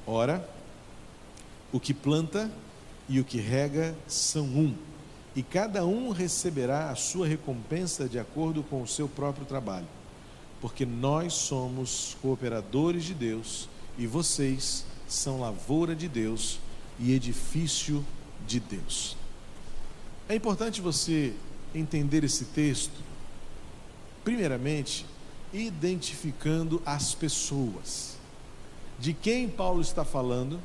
Ora, 0.07 0.47
o 1.73 1.79
que 1.79 1.93
planta 1.93 2.49
e 3.07 3.19
o 3.19 3.25
que 3.25 3.37
rega 3.37 3.93
são 4.07 4.45
um, 4.45 4.73
e 5.35 5.43
cada 5.43 5.85
um 5.85 6.09
receberá 6.09 6.89
a 6.89 6.95
sua 6.95 7.27
recompensa 7.27 8.07
de 8.07 8.19
acordo 8.19 8.63
com 8.63 8.81
o 8.81 8.87
seu 8.87 9.07
próprio 9.07 9.45
trabalho, 9.45 9.87
porque 10.59 10.85
nós 10.85 11.33
somos 11.33 12.17
cooperadores 12.21 13.03
de 13.03 13.13
Deus 13.13 13.69
e 13.97 14.07
vocês 14.07 14.85
são 15.07 15.39
lavoura 15.39 15.95
de 15.95 16.07
Deus 16.07 16.59
e 16.99 17.13
edifício 17.13 18.05
de 18.47 18.59
Deus. 18.59 19.20
É 20.31 20.35
importante 20.35 20.79
você 20.79 21.33
entender 21.75 22.23
esse 22.23 22.45
texto, 22.45 23.03
primeiramente, 24.23 25.05
identificando 25.51 26.81
as 26.85 27.13
pessoas. 27.13 28.15
De 28.97 29.13
quem 29.13 29.49
Paulo 29.49 29.81
está 29.81 30.05
falando, 30.05 30.57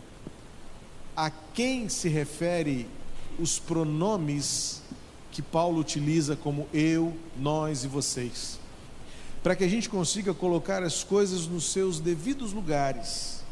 a 1.17 1.31
quem 1.53 1.89
se 1.89 2.09
refere 2.09 2.87
os 3.41 3.59
pronomes 3.59 4.83
que 5.33 5.43
Paulo 5.43 5.81
utiliza 5.81 6.37
como 6.37 6.69
eu, 6.73 7.17
nós 7.37 7.83
e 7.83 7.89
vocês, 7.89 8.61
para 9.43 9.57
que 9.57 9.65
a 9.65 9.69
gente 9.69 9.89
consiga 9.89 10.33
colocar 10.33 10.85
as 10.85 11.03
coisas 11.03 11.49
nos 11.49 11.73
seus 11.73 11.99
devidos 11.99 12.53
lugares, 12.53 13.43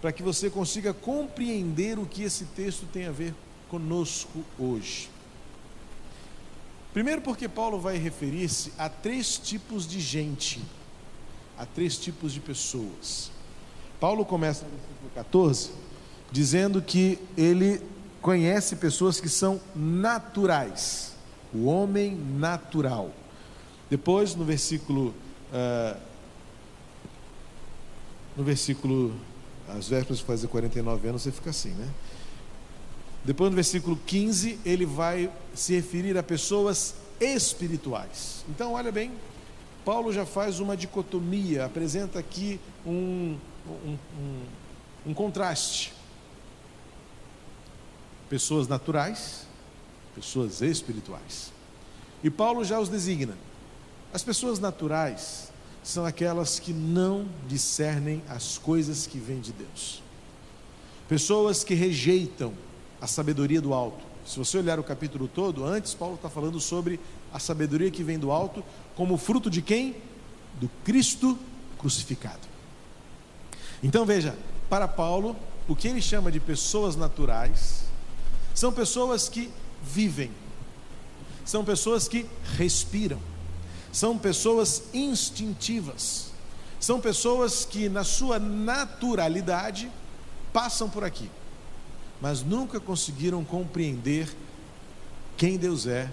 para 0.00 0.10
que 0.10 0.24
você 0.24 0.50
consiga 0.50 0.92
compreender 0.92 2.00
o 2.00 2.04
que 2.04 2.24
esse 2.24 2.46
texto 2.46 2.84
tem 2.92 3.06
a 3.06 3.12
ver 3.12 3.32
conosco 3.68 4.44
hoje. 4.58 5.11
Primeiro, 6.92 7.22
porque 7.22 7.48
Paulo 7.48 7.78
vai 7.78 7.96
referir-se 7.96 8.72
a 8.76 8.88
três 8.88 9.38
tipos 9.38 9.86
de 9.86 10.00
gente, 10.00 10.62
a 11.56 11.64
três 11.64 11.96
tipos 11.96 12.32
de 12.32 12.40
pessoas. 12.40 13.30
Paulo 13.98 14.24
começa 14.24 14.64
no 14.64 14.70
versículo 14.70 15.10
14 15.14 15.82
dizendo 16.32 16.80
que 16.80 17.18
ele 17.36 17.80
conhece 18.22 18.76
pessoas 18.76 19.20
que 19.20 19.28
são 19.28 19.60
naturais, 19.76 21.12
o 21.52 21.66
homem 21.66 22.16
natural. 22.16 23.10
Depois, 23.90 24.34
no 24.34 24.44
versículo. 24.44 25.14
Uh, 25.52 26.00
no 28.36 28.42
versículo. 28.42 29.14
As 29.68 29.88
vésperas 29.88 30.18
de 30.18 30.24
fazer 30.24 30.48
49 30.48 31.08
anos, 31.08 31.22
você 31.22 31.30
fica 31.30 31.50
assim, 31.50 31.70
né? 31.70 31.88
Depois, 33.24 33.50
no 33.50 33.54
versículo 33.54 33.98
15, 34.06 34.58
ele 34.64 34.84
vai 34.84 35.30
se 35.54 35.74
referir 35.74 36.18
a 36.18 36.22
pessoas 36.22 36.94
espirituais. 37.20 38.44
Então, 38.48 38.72
olha 38.72 38.90
bem, 38.90 39.12
Paulo 39.84 40.12
já 40.12 40.26
faz 40.26 40.58
uma 40.58 40.76
dicotomia, 40.76 41.64
apresenta 41.64 42.18
aqui 42.18 42.60
um, 42.84 43.36
um, 43.66 43.98
um, 44.18 44.38
um 45.06 45.14
contraste. 45.14 45.92
Pessoas 48.28 48.66
naturais, 48.66 49.46
pessoas 50.14 50.60
espirituais. 50.60 51.52
E 52.24 52.30
Paulo 52.30 52.64
já 52.64 52.80
os 52.80 52.88
designa. 52.88 53.36
As 54.12 54.22
pessoas 54.22 54.58
naturais 54.58 55.52
são 55.82 56.04
aquelas 56.04 56.58
que 56.58 56.72
não 56.72 57.26
discernem 57.48 58.22
as 58.28 58.58
coisas 58.58 59.06
que 59.06 59.18
vêm 59.18 59.40
de 59.40 59.52
Deus. 59.52 60.02
Pessoas 61.08 61.64
que 61.64 61.74
rejeitam 61.74 62.52
a 63.02 63.06
sabedoria 63.08 63.60
do 63.60 63.74
alto. 63.74 64.04
Se 64.24 64.38
você 64.38 64.56
olhar 64.56 64.78
o 64.78 64.84
capítulo 64.84 65.26
todo, 65.26 65.64
antes 65.64 65.92
Paulo 65.92 66.14
está 66.14 66.30
falando 66.30 66.60
sobre 66.60 67.00
a 67.32 67.40
sabedoria 67.40 67.90
que 67.90 68.04
vem 68.04 68.16
do 68.16 68.30
alto, 68.30 68.62
como 68.94 69.18
fruto 69.18 69.50
de 69.50 69.60
quem? 69.60 69.96
Do 70.60 70.70
Cristo 70.84 71.36
crucificado. 71.76 72.38
Então 73.82 74.06
veja, 74.06 74.38
para 74.70 74.86
Paulo, 74.86 75.34
o 75.66 75.74
que 75.74 75.88
ele 75.88 76.00
chama 76.00 76.30
de 76.30 76.38
pessoas 76.38 76.94
naturais 76.94 77.82
são 78.54 78.72
pessoas 78.72 79.28
que 79.28 79.50
vivem, 79.82 80.30
são 81.44 81.64
pessoas 81.64 82.06
que 82.06 82.24
respiram, 82.56 83.18
são 83.92 84.16
pessoas 84.16 84.84
instintivas, 84.94 86.30
são 86.78 87.00
pessoas 87.00 87.64
que, 87.64 87.88
na 87.88 88.04
sua 88.04 88.38
naturalidade, 88.38 89.90
passam 90.52 90.88
por 90.88 91.02
aqui 91.02 91.28
mas 92.22 92.44
nunca 92.44 92.78
conseguiram 92.78 93.44
compreender 93.44 94.32
quem 95.36 95.56
Deus 95.58 95.88
é 95.88 96.08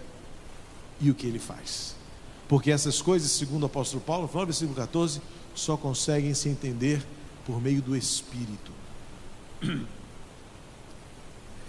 e 1.00 1.12
o 1.12 1.14
que 1.14 1.28
ele 1.28 1.38
faz. 1.38 1.96
Porque 2.48 2.72
essas 2.72 3.00
coisas, 3.00 3.30
segundo 3.30 3.62
o 3.62 3.66
apóstolo 3.68 4.02
Paulo, 4.02 4.28
no 4.34 4.46
versículo 4.46 4.76
14, 4.76 5.22
só 5.54 5.78
conseguem 5.78 6.34
se 6.34 6.50
entender 6.50 7.06
por 7.46 7.62
meio 7.62 7.80
do 7.80 7.96
Espírito. 7.96 8.72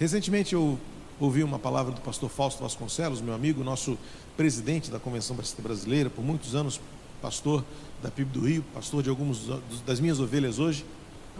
Recentemente 0.01 0.55
eu 0.55 0.81
ouvi 1.21 1.45
uma 1.45 1.59
palavra 1.59 1.93
do 1.93 2.01
pastor 2.01 2.31
Fausto 2.31 2.63
Vasconcelos, 2.63 3.21
meu 3.21 3.35
amigo, 3.35 3.63
nosso 3.63 3.99
presidente 4.39 4.91
da 4.91 4.99
Convenção 4.99 5.37
Brasileira, 5.59 6.09
por 6.09 6.25
muitos 6.25 6.55
anos 6.55 6.81
pastor 7.21 7.63
da 8.03 8.11
PIB 8.11 8.31
do 8.31 8.47
Rio, 8.47 8.65
pastor 8.73 9.03
de 9.03 9.11
algumas 9.11 9.41
das 9.85 10.01
minhas 10.01 10.19
ovelhas 10.19 10.59
hoje. 10.59 10.87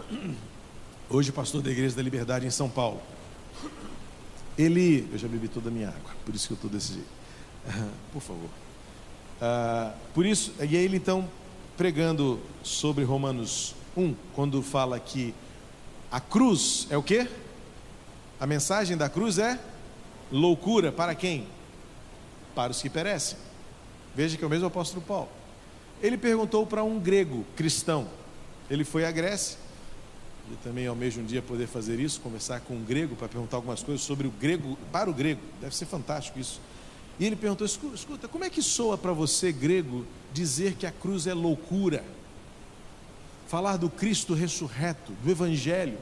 hoje 1.11 1.29
pastor 1.29 1.61
da 1.61 1.69
Igreja 1.69 1.93
da 1.93 2.01
Liberdade 2.01 2.47
em 2.47 2.49
São 2.49 2.69
Paulo. 2.69 3.01
Ele, 4.57 5.07
eu 5.11 5.17
já 5.17 5.27
bebi 5.27 5.49
toda 5.49 5.67
a 5.69 5.71
minha 5.71 5.89
água, 5.89 6.11
por 6.25 6.33
isso 6.33 6.47
que 6.47 6.53
eu 6.53 6.55
estou 6.55 6.69
desse 6.69 6.93
jeito. 6.93 7.09
por 8.13 8.21
favor. 8.21 8.49
Uh, 9.41 9.93
por 10.13 10.25
isso, 10.25 10.53
e 10.61 10.75
ele 10.75 10.97
então 10.97 11.27
pregando 11.75 12.39
sobre 12.63 13.03
Romanos 13.03 13.75
1, 13.97 14.15
quando 14.33 14.61
fala 14.61 14.99
que 14.99 15.33
a 16.09 16.21
cruz 16.21 16.87
é 16.89 16.97
o 16.97 17.03
quê? 17.03 17.27
A 18.39 18.47
mensagem 18.47 18.95
da 18.95 19.09
cruz 19.09 19.37
é 19.37 19.59
loucura 20.31 20.91
para 20.91 21.13
quem? 21.13 21.45
Para 22.55 22.71
os 22.71 22.81
que 22.81 22.89
perecem. 22.89 23.37
Veja 24.15 24.37
que 24.37 24.43
é 24.43 24.47
o 24.47 24.49
mesmo 24.49 24.67
apóstolo 24.67 25.01
Paulo. 25.01 25.29
Ele 26.01 26.17
perguntou 26.17 26.65
para 26.65 26.83
um 26.83 26.99
grego 26.99 27.45
cristão. 27.55 28.07
Ele 28.69 28.83
foi 28.83 29.05
à 29.05 29.11
Grécia 29.11 29.57
e 30.49 30.55
também 30.63 30.87
almejo 30.87 31.21
um 31.21 31.25
dia 31.25 31.41
poder 31.41 31.67
fazer 31.67 31.99
isso, 31.99 32.19
conversar 32.21 32.61
com 32.61 32.73
um 32.73 32.83
grego 32.83 33.15
para 33.15 33.27
perguntar 33.27 33.57
algumas 33.57 33.83
coisas 33.83 34.01
sobre 34.01 34.27
o 34.27 34.31
grego, 34.31 34.77
para 34.91 35.09
o 35.09 35.13
grego, 35.13 35.41
deve 35.59 35.75
ser 35.75 35.85
fantástico 35.85 36.39
isso. 36.39 36.59
E 37.19 37.25
ele 37.25 37.35
perguntou: 37.35 37.65
escuta, 37.65 38.27
como 38.27 38.43
é 38.43 38.49
que 38.49 38.61
soa 38.61 38.97
para 38.97 39.13
você, 39.13 39.51
grego, 39.51 40.05
dizer 40.33 40.75
que 40.75 40.85
a 40.85 40.91
cruz 40.91 41.27
é 41.27 41.33
loucura? 41.33 42.03
Falar 43.47 43.77
do 43.77 43.89
Cristo 43.89 44.33
ressurreto, 44.33 45.11
do 45.23 45.29
Evangelho. 45.29 45.97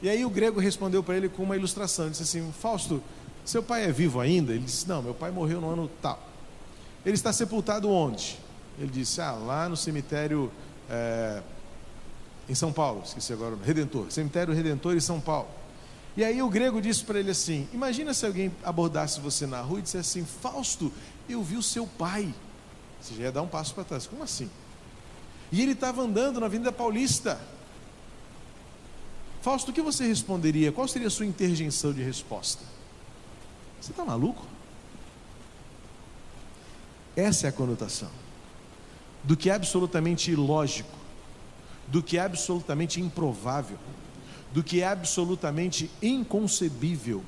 E 0.00 0.08
aí 0.08 0.24
o 0.24 0.30
grego 0.30 0.60
respondeu 0.60 1.02
para 1.02 1.16
ele 1.16 1.28
com 1.28 1.42
uma 1.42 1.56
ilustração: 1.56 2.06
ele 2.06 2.12
disse 2.12 2.22
assim, 2.22 2.52
Fausto, 2.52 3.02
seu 3.44 3.62
pai 3.62 3.84
é 3.84 3.92
vivo 3.92 4.20
ainda? 4.20 4.52
Ele 4.52 4.64
disse: 4.64 4.88
Não, 4.88 5.02
meu 5.02 5.14
pai 5.14 5.30
morreu 5.30 5.60
no 5.60 5.70
ano 5.70 5.90
tal. 6.00 6.20
Ele 7.04 7.14
está 7.14 7.32
sepultado 7.32 7.90
onde? 7.90 8.38
Ele 8.78 8.90
disse: 8.90 9.20
Ah, 9.20 9.32
lá 9.32 9.68
no 9.68 9.76
cemitério. 9.76 10.50
É, 10.88 11.42
em 12.48 12.54
São 12.54 12.72
Paulo, 12.72 13.02
esqueci 13.04 13.32
agora, 13.32 13.56
Redentor, 13.56 14.10
cemitério 14.10 14.54
Redentor 14.54 14.94
em 14.94 15.00
São 15.00 15.20
Paulo. 15.20 15.48
E 16.16 16.24
aí 16.24 16.40
o 16.40 16.48
grego 16.48 16.80
disse 16.80 17.04
para 17.04 17.18
ele 17.18 17.30
assim: 17.30 17.68
Imagina 17.72 18.14
se 18.14 18.24
alguém 18.24 18.50
abordasse 18.64 19.20
você 19.20 19.46
na 19.46 19.60
rua 19.60 19.80
e 19.80 19.82
dissesse 19.82 20.20
assim: 20.20 20.26
Fausto, 20.40 20.92
eu 21.28 21.42
vi 21.42 21.56
o 21.56 21.62
seu 21.62 21.86
pai. 21.86 22.32
Você 23.00 23.14
já 23.14 23.24
ia 23.24 23.32
dar 23.32 23.42
um 23.42 23.48
passo 23.48 23.74
para 23.74 23.84
trás. 23.84 24.06
Como 24.06 24.22
assim? 24.22 24.48
E 25.52 25.60
ele 25.60 25.72
estava 25.72 26.02
andando 26.02 26.40
na 26.40 26.46
Avenida 26.46 26.72
Paulista. 26.72 27.38
Fausto, 29.42 29.70
o 29.70 29.74
que 29.74 29.82
você 29.82 30.06
responderia? 30.06 30.72
Qual 30.72 30.88
seria 30.88 31.08
a 31.08 31.10
sua 31.10 31.26
interjeição 31.26 31.92
de 31.92 32.02
resposta? 32.02 32.64
Você 33.80 33.92
está 33.92 34.04
maluco? 34.04 34.44
Essa 37.14 37.46
é 37.46 37.50
a 37.50 37.52
conotação 37.52 38.10
do 39.22 39.36
que 39.36 39.50
é 39.50 39.54
absolutamente 39.54 40.30
ilógico 40.30 41.05
do 41.88 42.02
que 42.02 42.18
é 42.18 42.20
absolutamente 42.20 43.00
improvável, 43.00 43.78
do 44.52 44.62
que 44.62 44.80
é 44.80 44.86
absolutamente 44.86 45.90
inconcebível, 46.02 47.22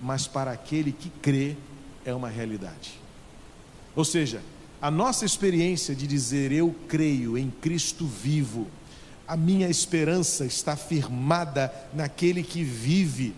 mas 0.00 0.26
para 0.26 0.52
aquele 0.52 0.92
que 0.92 1.10
crê 1.10 1.56
é 2.04 2.14
uma 2.14 2.28
realidade. 2.28 3.00
Ou 3.96 4.04
seja, 4.04 4.40
a 4.80 4.90
nossa 4.90 5.24
experiência 5.24 5.94
de 5.94 6.06
dizer 6.06 6.52
eu 6.52 6.74
creio 6.86 7.36
em 7.36 7.50
Cristo 7.50 8.06
vivo, 8.06 8.68
a 9.26 9.36
minha 9.36 9.68
esperança 9.68 10.44
está 10.44 10.76
firmada 10.76 11.72
naquele 11.92 12.42
que 12.42 12.62
vive, 12.62 13.34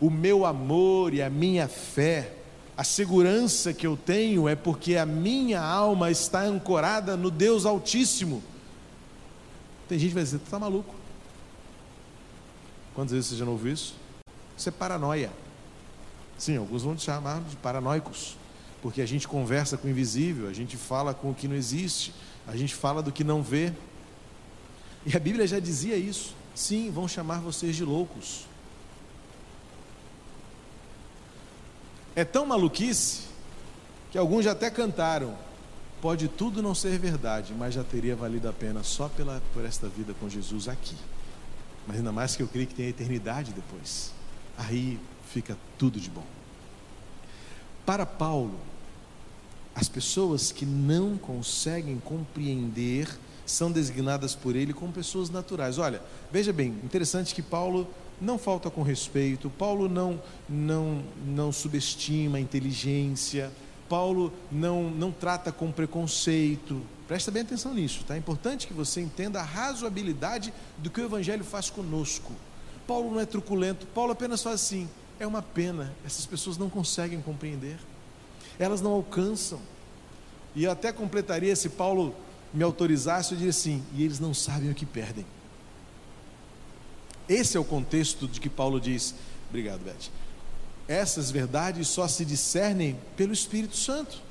o 0.00 0.08
meu 0.08 0.46
amor 0.46 1.12
e 1.12 1.20
a 1.22 1.28
minha 1.28 1.66
fé, 1.66 2.32
a 2.76 2.84
segurança 2.84 3.72
que 3.72 3.86
eu 3.86 3.96
tenho 3.96 4.48
é 4.48 4.54
porque 4.54 4.96
a 4.96 5.06
minha 5.06 5.60
alma 5.60 6.10
está 6.10 6.42
ancorada 6.42 7.16
no 7.16 7.30
Deus 7.30 7.66
Altíssimo 7.66 8.42
tem 9.88 9.98
gente 9.98 10.08
que 10.10 10.14
vai 10.14 10.24
dizer, 10.24 10.38
tu 10.38 10.44
está 10.44 10.58
maluco. 10.58 10.94
Quantas 12.94 13.12
vezes 13.12 13.30
você 13.30 13.36
já 13.36 13.44
não 13.44 13.52
ouviu 13.52 13.72
isso? 13.72 13.94
Isso 14.56 14.68
é 14.68 14.72
paranoia. 14.72 15.30
Sim, 16.38 16.56
alguns 16.56 16.82
vão 16.82 16.96
te 16.96 17.02
chamar 17.02 17.40
de 17.42 17.56
paranoicos, 17.56 18.36
porque 18.82 19.00
a 19.00 19.06
gente 19.06 19.26
conversa 19.26 19.76
com 19.76 19.86
o 19.86 19.90
invisível, 19.90 20.48
a 20.48 20.52
gente 20.52 20.76
fala 20.76 21.14
com 21.14 21.30
o 21.30 21.34
que 21.34 21.48
não 21.48 21.54
existe, 21.54 22.12
a 22.46 22.56
gente 22.56 22.74
fala 22.74 23.02
do 23.02 23.12
que 23.12 23.24
não 23.24 23.42
vê. 23.42 23.72
E 25.04 25.16
a 25.16 25.20
Bíblia 25.20 25.46
já 25.46 25.58
dizia 25.60 25.96
isso. 25.96 26.34
Sim, 26.54 26.90
vão 26.90 27.06
chamar 27.06 27.40
vocês 27.40 27.76
de 27.76 27.84
loucos. 27.84 28.46
É 32.14 32.24
tão 32.24 32.46
maluquice 32.46 33.24
que 34.10 34.16
alguns 34.16 34.44
já 34.44 34.52
até 34.52 34.70
cantaram: 34.70 35.36
Pode 36.00 36.28
tudo 36.28 36.62
não 36.62 36.74
ser 36.74 36.98
verdade, 36.98 37.54
mas 37.54 37.74
já 37.74 37.82
teria 37.82 38.14
valido 38.14 38.48
a 38.48 38.52
pena 38.52 38.82
só 38.82 39.08
pela, 39.08 39.42
por 39.52 39.64
esta 39.64 39.88
vida 39.88 40.14
com 40.20 40.28
Jesus 40.28 40.68
aqui. 40.68 40.96
Mas 41.86 41.96
ainda 41.96 42.12
mais 42.12 42.36
que 42.36 42.42
eu 42.42 42.48
creio 42.48 42.66
que 42.66 42.74
tem 42.74 42.86
a 42.86 42.90
eternidade 42.90 43.52
depois. 43.52 44.12
Aí 44.58 44.98
fica 45.32 45.56
tudo 45.78 46.00
de 46.00 46.10
bom. 46.10 46.24
Para 47.84 48.04
Paulo, 48.04 48.58
as 49.74 49.88
pessoas 49.88 50.50
que 50.50 50.66
não 50.66 51.16
conseguem 51.16 51.98
compreender 51.98 53.08
são 53.44 53.70
designadas 53.70 54.34
por 54.34 54.56
ele 54.56 54.72
como 54.72 54.92
pessoas 54.92 55.30
naturais. 55.30 55.78
Olha, 55.78 56.02
veja 56.32 56.52
bem, 56.52 56.68
interessante 56.82 57.34
que 57.34 57.42
Paulo 57.42 57.88
não 58.20 58.38
falta 58.38 58.70
com 58.70 58.82
respeito, 58.82 59.50
Paulo 59.50 59.88
não, 59.88 60.20
não, 60.48 61.02
não 61.26 61.52
subestima 61.52 62.38
a 62.38 62.40
inteligência, 62.40 63.52
Paulo 63.88 64.32
não, 64.50 64.90
não 64.90 65.12
trata 65.12 65.52
com 65.52 65.70
preconceito. 65.70 66.80
Presta 67.06 67.30
bem 67.30 67.42
atenção 67.42 67.72
nisso, 67.72 68.04
tá? 68.04 68.14
É 68.14 68.18
importante 68.18 68.66
que 68.66 68.72
você 68.72 69.00
entenda 69.00 69.40
a 69.40 69.44
razoabilidade 69.44 70.52
do 70.78 70.90
que 70.90 71.00
o 71.00 71.04
Evangelho 71.04 71.44
faz 71.44 71.70
conosco. 71.70 72.32
Paulo 72.86 73.10
não 73.12 73.20
é 73.20 73.26
truculento, 73.26 73.86
Paulo 73.88 74.12
apenas 74.12 74.42
faz 74.42 74.56
assim: 74.56 74.88
é 75.18 75.26
uma 75.26 75.42
pena, 75.42 75.94
essas 76.04 76.26
pessoas 76.26 76.56
não 76.56 76.68
conseguem 76.68 77.20
compreender, 77.20 77.78
elas 78.58 78.80
não 78.80 78.92
alcançam. 78.92 79.60
E 80.54 80.64
eu 80.64 80.70
até 80.70 80.92
completaria 80.92 81.54
se 81.54 81.68
Paulo 81.68 82.14
me 82.52 82.62
autorizasse, 82.62 83.32
eu 83.32 83.38
diria 83.38 83.50
assim: 83.50 83.82
e 83.94 84.02
eles 84.02 84.18
não 84.18 84.32
sabem 84.34 84.70
o 84.70 84.74
que 84.74 84.86
perdem. 84.86 85.26
Esse 87.28 87.56
é 87.56 87.60
o 87.60 87.64
contexto 87.64 88.28
de 88.28 88.40
que 88.40 88.48
Paulo 88.48 88.80
diz, 88.80 89.14
obrigado, 89.48 89.80
Beth. 89.80 90.10
Essas 90.88 91.30
verdades 91.30 91.88
só 91.88 92.06
se 92.06 92.24
discernem 92.24 92.98
pelo 93.16 93.32
Espírito 93.32 93.76
Santo. 93.76 94.22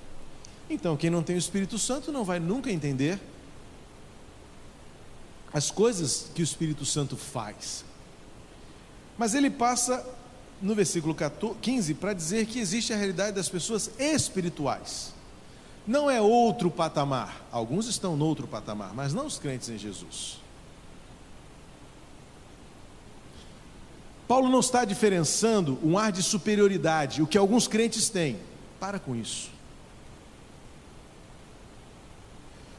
Então, 0.69 0.95
quem 0.95 1.09
não 1.09 1.21
tem 1.21 1.35
o 1.35 1.39
Espírito 1.39 1.77
Santo 1.77 2.11
não 2.11 2.23
vai 2.23 2.39
nunca 2.39 2.71
entender 2.71 3.19
as 5.53 5.69
coisas 5.69 6.29
que 6.33 6.41
o 6.41 6.43
Espírito 6.43 6.85
Santo 6.85 7.15
faz. 7.15 7.85
Mas 9.17 9.33
ele 9.33 9.49
passa 9.49 10.05
no 10.61 10.73
versículo 10.73 11.15
15 11.61 11.93
para 11.95 12.13
dizer 12.13 12.45
que 12.45 12.59
existe 12.59 12.91
a 12.93 12.97
realidade 12.97 13.33
das 13.33 13.49
pessoas 13.49 13.89
espirituais. 13.99 15.13
Não 15.85 16.09
é 16.09 16.19
outro 16.19 16.71
patamar. 16.71 17.45
Alguns 17.51 17.87
estão 17.87 18.17
no 18.17 18.25
outro 18.25 18.47
patamar, 18.47 18.93
mas 18.93 19.13
não 19.13 19.27
os 19.27 19.37
crentes 19.37 19.69
em 19.69 19.77
Jesus. 19.77 20.39
Paulo 24.27 24.49
não 24.49 24.59
está 24.59 24.85
diferenciando 24.85 25.77
um 25.83 25.97
ar 25.97 26.11
de 26.11 26.23
superioridade, 26.23 27.21
o 27.21 27.27
que 27.27 27.37
alguns 27.37 27.67
crentes 27.67 28.09
têm. 28.09 28.37
Para 28.79 28.99
com 28.99 29.15
isso. 29.15 29.51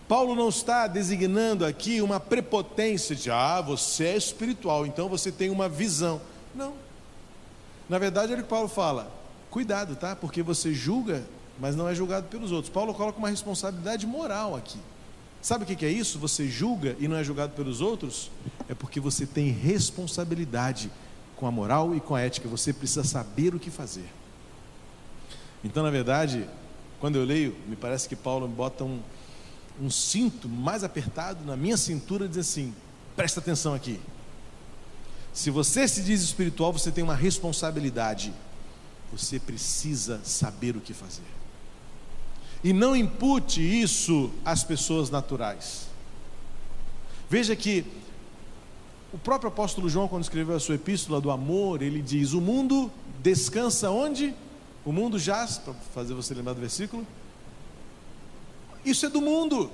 Paulo 0.09 0.37
não 0.37 0.49
está 0.49 0.87
designando 0.87 1.65
aqui 1.65 2.00
uma 2.00 2.21
prepotência 2.21 3.15
de, 3.17 3.31
ah, 3.31 3.61
você 3.61 4.05
é 4.07 4.17
espiritual, 4.17 4.87
então 4.87 5.09
você 5.09 5.33
tem 5.33 5.50
uma 5.50 5.69
visão. 5.69 6.21
Não. 6.55 6.75
Na 7.88 7.99
verdade, 7.99 8.33
é 8.33 8.37
o 8.37 8.43
que 8.43 8.49
Paulo 8.49 8.69
fala: 8.69 9.11
cuidado, 9.50 9.97
tá? 9.97 10.15
Porque 10.15 10.43
você 10.43 10.73
julga, 10.73 11.25
mas 11.59 11.75
não 11.75 11.88
é 11.88 11.95
julgado 11.95 12.29
pelos 12.29 12.53
outros. 12.53 12.73
Paulo 12.73 12.95
coloca 12.95 13.19
uma 13.19 13.31
responsabilidade 13.31 14.07
moral 14.07 14.55
aqui. 14.55 14.79
Sabe 15.43 15.65
o 15.65 15.67
que 15.67 15.85
é 15.85 15.91
isso? 15.91 16.19
Você 16.19 16.49
julga 16.49 16.97
e 16.99 17.07
não 17.07 17.17
é 17.17 17.23
julgado 17.23 17.53
pelos 17.55 17.81
outros? 17.81 18.31
É 18.69 18.75
porque 18.75 18.99
você 18.99 19.26
tem 19.26 19.50
responsabilidade 19.50 20.91
com 21.37 21.47
a 21.47 21.50
moral 21.50 21.95
e 21.95 22.00
com 22.00 22.14
a 22.14 22.21
ética. 22.21 22.49
Você 22.49 22.73
precisa 22.73 23.05
saber 23.05 23.55
o 23.55 23.59
que 23.59 23.71
fazer. 23.71 24.09
Então, 25.62 25.83
na 25.83 25.90
verdade, 25.90 26.49
quando 27.00 27.16
eu 27.16 27.25
leio, 27.25 27.57
me 27.66 27.76
parece 27.76 28.09
que 28.09 28.16
Paulo 28.16 28.49
bota 28.49 28.85
um, 28.85 29.00
um 29.81 29.90
cinto 29.90 30.49
mais 30.49 30.83
apertado 30.83 31.45
na 31.45 31.57
minha 31.57 31.76
cintura, 31.76 32.28
diz 32.28 32.38
assim: 32.38 32.75
presta 33.14 33.40
atenção 33.40 33.75
aqui. 33.75 34.00
Se 35.33 35.50
você 35.50 35.87
se 35.87 36.02
diz 36.02 36.23
espiritual, 36.23 36.73
você 36.73 36.90
tem 36.90 37.05
uma 37.05 37.14
responsabilidade. 37.14 38.33
Você 39.12 39.38
precisa 39.38 40.21
saber 40.25 40.76
o 40.76 40.81
que 40.81 40.95
fazer. 40.95 41.23
E 42.64 42.73
não 42.73 42.97
impute 42.97 43.61
isso 43.61 44.31
às 44.45 44.64
pessoas 44.64 45.11
naturais. 45.11 45.87
Veja 47.28 47.55
que 47.55 47.85
o 49.17 49.19
próprio 49.19 49.49
apóstolo 49.49 49.89
João, 49.89 50.07
quando 50.07 50.25
escreveu 50.25 50.57
a 50.57 50.61
sua 50.61 50.75
epístola 50.75 51.23
do 51.23 51.31
amor, 51.31 51.81
ele 51.81 52.03
diz: 52.03 52.35
O 52.35 52.41
mundo 52.41 52.93
descansa 53.23 53.91
onde? 53.91 54.35
O 54.85 54.93
mundo 54.93 55.19
jaz, 55.19 55.57
para 55.57 55.73
fazer 55.95 56.13
você 56.13 56.35
lembrar 56.35 56.53
do 56.53 56.61
versículo, 56.61 57.07
isso 58.85 59.07
é 59.07 59.09
do 59.09 59.23
mundo. 59.23 59.71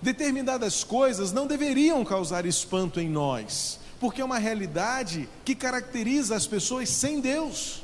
Determinadas 0.00 0.84
coisas 0.84 1.32
não 1.32 1.48
deveriam 1.48 2.04
causar 2.04 2.46
espanto 2.46 3.00
em 3.00 3.08
nós, 3.08 3.80
porque 3.98 4.22
é 4.22 4.24
uma 4.24 4.38
realidade 4.38 5.28
que 5.44 5.56
caracteriza 5.56 6.36
as 6.36 6.46
pessoas 6.46 6.88
sem 6.88 7.20
Deus. 7.20 7.82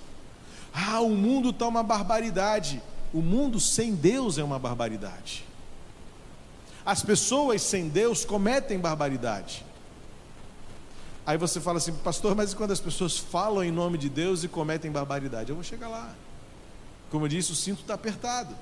Ah, 0.72 1.00
o 1.00 1.11
mundo 1.11 1.50
está 1.50 1.66
uma 1.66 1.83
barbaridade. 1.83 2.80
O 3.12 3.20
mundo 3.20 3.59
sem 3.59 3.92
Deus 3.92 4.38
é 4.38 4.44
uma 4.44 4.59
barbaridade. 4.59 5.44
As 6.87 7.02
pessoas 7.02 7.61
sem 7.61 7.88
Deus 7.88 8.24
cometem 8.24 8.78
barbaridade. 8.78 9.68
Aí 11.30 11.38
você 11.38 11.60
fala 11.60 11.78
assim, 11.78 11.92
pastor, 11.92 12.34
mas 12.34 12.50
e 12.50 12.56
quando 12.56 12.72
as 12.72 12.80
pessoas 12.80 13.16
falam 13.16 13.62
em 13.62 13.70
nome 13.70 13.96
de 13.96 14.08
Deus 14.08 14.42
e 14.42 14.48
cometem 14.48 14.90
barbaridade? 14.90 15.50
Eu 15.50 15.54
vou 15.54 15.62
chegar 15.62 15.86
lá. 15.86 16.12
Como 17.08 17.26
eu 17.26 17.28
disse, 17.28 17.52
o 17.52 17.54
cinto 17.54 17.82
está 17.82 17.94
apertado. 17.94 18.52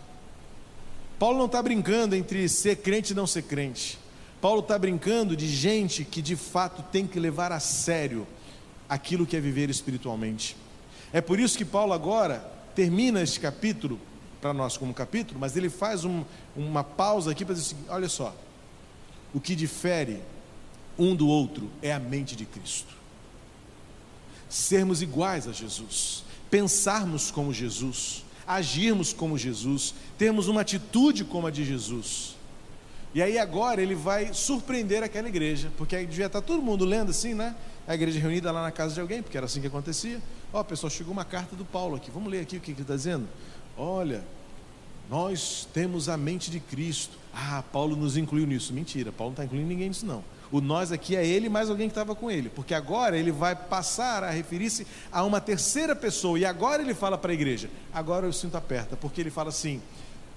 Paulo 1.19 1.39
não 1.39 1.47
está 1.47 1.63
brincando 1.63 2.15
entre 2.15 2.47
ser 2.47 2.77
crente 2.77 3.15
e 3.15 3.17
não 3.17 3.27
ser 3.27 3.45
crente. 3.45 3.99
Paulo 4.39 4.61
está 4.61 4.79
brincando 4.79 5.35
de 5.35 5.49
gente 5.49 6.05
que 6.05 6.21
de 6.21 6.37
fato 6.37 6.83
tem 6.93 7.07
que 7.07 7.19
levar 7.19 7.53
a 7.53 7.59
sério 7.59 8.27
aquilo 8.87 9.25
que 9.25 9.35
é 9.35 9.41
viver 9.41 9.71
espiritualmente. 9.71 10.55
É 11.11 11.23
por 11.23 11.41
isso 11.41 11.57
que 11.57 11.65
Paulo 11.65 11.95
agora 11.95 12.53
termina 12.75 13.23
este 13.23 13.41
capítulo, 13.41 13.99
para 14.43 14.53
nós 14.53 14.77
como 14.77 14.93
capítulo, 14.93 15.41
mas 15.41 15.57
ele 15.57 15.71
faz 15.71 16.05
um, 16.05 16.23
uma 16.55 16.85
pausa 16.85 17.31
aqui 17.31 17.47
para 17.47 17.55
dizer 17.55 17.75
assim: 17.75 17.85
olha 17.89 18.11
só, 18.11 18.37
o 19.33 19.41
que 19.41 19.57
difere 19.57 20.21
um 20.99 21.15
do 21.15 21.29
outro 21.29 21.71
é 21.81 21.93
a 21.93 21.99
mente 21.99 22.35
de 22.35 22.45
Cristo. 22.45 22.97
Sermos 24.49 25.03
iguais 25.03 25.47
a 25.47 25.53
Jesus, 25.53 26.25
pensarmos 26.51 27.31
como 27.31 27.53
Jesus, 27.53 28.25
agirmos 28.47 29.13
como 29.13 29.37
Jesus, 29.37 29.95
termos 30.17 30.49
uma 30.49 30.63
atitude 30.63 31.25
como 31.25 31.47
a 31.47 31.51
de 31.51 31.65
Jesus. 31.65 32.37
E 33.15 33.23
aí 33.23 33.39
agora 33.39 33.81
ele 33.83 33.95
vai 33.95 34.33
surpreender 34.33 35.03
aquela 35.03 35.29
igreja, 35.29 35.71
porque 35.77 35.97
aí 35.97 36.07
devia 36.07 36.27
estar 36.27 36.41
todo 36.41 36.63
mundo 36.63 36.85
lendo 36.85 37.11
assim, 37.11 37.35
né? 37.35 37.55
A 37.87 37.95
igreja 37.95 38.19
reunida 38.21 38.51
lá 38.51 38.63
na 38.63 38.71
casa 38.71 38.95
de 38.95 39.01
alguém, 39.01 39.23
porque 39.23 39.37
era 39.37 39.47
assim 39.47 39.61
que 39.61 39.67
acontecia. 39.67 40.21
Ó, 40.53 40.61
oh, 40.61 40.65
pessoal, 40.65 40.91
chegou 40.91 41.13
uma 41.13 41.25
carta 41.25 41.57
do 41.57 41.65
Paulo 41.65 41.97
aqui. 41.97 42.11
Vamos 42.11 42.31
ler 42.31 42.41
aqui 42.41 42.57
o 42.57 42.61
que 42.61 42.71
ele 42.71 42.83
está 42.83 42.95
dizendo. 42.95 43.27
Olha, 43.77 44.23
nós 45.11 45.67
temos 45.73 46.09
a 46.09 46.17
mente 46.17 46.51
de 46.51 46.61
Cristo. 46.61 47.19
Ah, 47.33 47.63
Paulo 47.73 47.97
nos 47.97 48.17
incluiu 48.17 48.47
nisso. 48.47 48.73
Mentira, 48.73 49.11
Paulo 49.11 49.31
não 49.31 49.35
está 49.35 49.45
incluindo 49.45 49.69
ninguém 49.69 49.89
nisso, 49.89 50.05
não. 50.05 50.23
O 50.51 50.61
nós 50.61 50.91
aqui 50.91 51.15
é 51.15 51.27
ele 51.27 51.49
mais 51.49 51.69
alguém 51.69 51.89
que 51.89 51.93
estava 51.93 52.15
com 52.15 52.31
ele, 52.31 52.49
porque 52.49 52.73
agora 52.73 53.19
ele 53.19 53.31
vai 53.31 53.55
passar 53.55 54.25
a 54.25 54.31
referir-se 54.31 54.87
a 55.13 55.23
uma 55.23 55.41
terceira 55.41 55.95
pessoa, 55.95 56.39
e 56.39 56.45
agora 56.45 56.83
ele 56.83 56.95
fala 56.95 57.19
para 57.19 57.33
a 57.33 57.35
igreja. 57.35 57.69
Agora 57.93 58.27
eu 58.27 58.33
sinto 58.33 58.57
aperta, 58.57 58.97
porque 58.97 59.21
ele 59.21 59.31
fala 59.31 59.51
assim: 59.51 59.83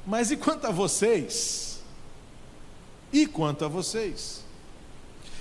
Mas 0.05 0.29
e 0.29 0.35
quanto 0.35 0.67
a 0.67 0.71
vocês? 0.71 1.79
E 3.13 3.25
quanto 3.25 3.63
a 3.63 3.67
vocês? 3.67 4.43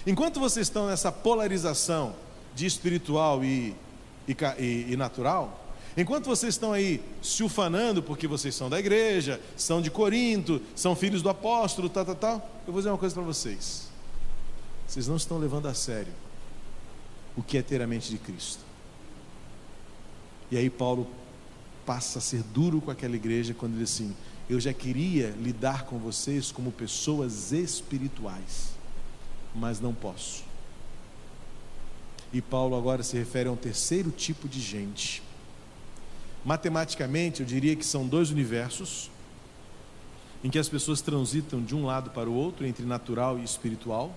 Enquanto 0.06 0.38
vocês 0.38 0.68
estão 0.68 0.86
nessa 0.86 1.10
polarização 1.10 2.14
de 2.54 2.64
espiritual 2.66 3.44
e, 3.44 3.74
e, 4.26 4.86
e 4.88 4.96
natural, 4.96 5.60
Enquanto 5.96 6.26
vocês 6.26 6.54
estão 6.54 6.72
aí 6.72 7.02
se 7.20 7.42
ufanando 7.42 8.00
porque 8.00 8.26
vocês 8.28 8.54
são 8.54 8.70
da 8.70 8.78
igreja, 8.78 9.40
são 9.56 9.82
de 9.82 9.90
Corinto, 9.90 10.62
são 10.74 10.94
filhos 10.94 11.20
do 11.20 11.28
apóstolo, 11.28 11.88
tal, 11.88 12.04
tal, 12.04 12.14
tal, 12.14 12.50
eu 12.64 12.72
vou 12.72 12.80
dizer 12.80 12.90
uma 12.90 12.96
coisa 12.96 13.12
para 13.12 13.24
vocês. 13.24 13.89
Vocês 14.90 15.06
não 15.06 15.14
estão 15.14 15.38
levando 15.38 15.66
a 15.66 15.74
sério 15.74 16.12
o 17.36 17.44
que 17.44 17.56
é 17.56 17.62
ter 17.62 17.80
a 17.80 17.86
mente 17.86 18.10
de 18.10 18.18
Cristo. 18.18 18.64
E 20.50 20.56
aí 20.56 20.68
Paulo 20.68 21.06
passa 21.86 22.18
a 22.18 22.20
ser 22.20 22.42
duro 22.42 22.80
com 22.80 22.90
aquela 22.90 23.14
igreja 23.14 23.54
quando 23.54 23.74
ele 23.74 23.84
diz 23.84 23.92
assim: 23.92 24.16
Eu 24.48 24.58
já 24.58 24.72
queria 24.72 25.30
lidar 25.38 25.84
com 25.84 25.96
vocês 25.96 26.50
como 26.50 26.72
pessoas 26.72 27.52
espirituais, 27.52 28.72
mas 29.54 29.78
não 29.78 29.94
posso. 29.94 30.42
E 32.32 32.42
Paulo 32.42 32.76
agora 32.76 33.04
se 33.04 33.16
refere 33.16 33.48
a 33.48 33.52
um 33.52 33.56
terceiro 33.56 34.10
tipo 34.10 34.48
de 34.48 34.60
gente. 34.60 35.22
Matematicamente, 36.44 37.42
eu 37.42 37.46
diria 37.46 37.76
que 37.76 37.86
são 37.86 38.08
dois 38.08 38.32
universos 38.32 39.08
em 40.42 40.50
que 40.50 40.58
as 40.58 40.68
pessoas 40.68 41.00
transitam 41.00 41.62
de 41.62 41.76
um 41.76 41.86
lado 41.86 42.10
para 42.10 42.28
o 42.28 42.34
outro, 42.34 42.66
entre 42.66 42.84
natural 42.84 43.38
e 43.38 43.44
espiritual 43.44 44.12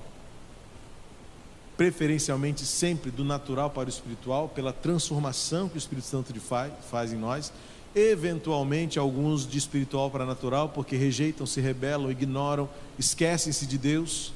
preferencialmente 1.78 2.66
sempre 2.66 3.10
do 3.10 3.24
natural 3.24 3.70
para 3.70 3.88
o 3.88 3.90
espiritual, 3.90 4.48
pela 4.50 4.72
transformação 4.72 5.68
que 5.68 5.76
o 5.76 5.78
Espírito 5.78 6.08
Santo 6.08 6.34
faz, 6.40 6.72
faz 6.90 7.12
em 7.12 7.18
nós, 7.18 7.52
eventualmente 7.96 8.98
alguns 8.98 9.48
de 9.48 9.58
espiritual 9.58 10.10
para 10.10 10.26
natural, 10.26 10.70
porque 10.70 10.96
rejeitam, 10.96 11.46
se 11.46 11.62
rebelam, 11.62 12.12
ignoram, 12.12 12.70
esquecem-se 12.98 13.66
de 13.66 13.78
Deus. 13.78 14.34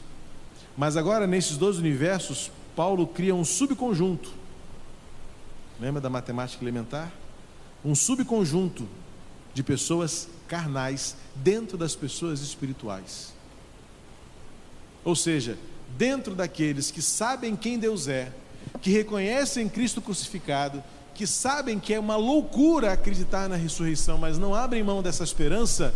Mas 0.75 0.95
agora, 0.95 1.25
nesses 1.25 1.57
dois 1.57 1.77
universos, 1.77 2.51
Paulo 2.75 3.07
cria 3.07 3.33
um 3.33 3.43
subconjunto. 3.43 4.31
Lembra 5.79 6.01
da 6.01 6.09
matemática 6.09 6.63
elementar? 6.63 7.11
Um 7.83 7.95
subconjunto 7.95 8.87
de 9.53 9.63
pessoas 9.63 10.27
carnais 10.47 11.15
dentro 11.35 11.77
das 11.77 11.95
pessoas 11.95 12.41
espirituais. 12.41 13.33
Ou 15.03 15.15
seja, 15.15 15.57
dentro 15.97 16.35
daqueles 16.35 16.91
que 16.91 17.01
sabem 17.01 17.55
quem 17.55 17.77
Deus 17.77 18.07
é, 18.07 18.31
que 18.81 18.89
reconhecem 18.89 19.69
Cristo 19.69 20.01
crucificado, 20.01 20.83
que 21.13 21.25
sabem 21.25 21.79
que 21.79 21.93
é 21.93 21.99
uma 21.99 22.15
loucura 22.15 22.91
acreditar 22.91 23.49
na 23.49 23.55
ressurreição, 23.55 24.17
mas 24.17 24.37
não 24.37 24.53
abrem 24.53 24.83
mão 24.83 25.01
dessa 25.01 25.23
esperança, 25.23 25.93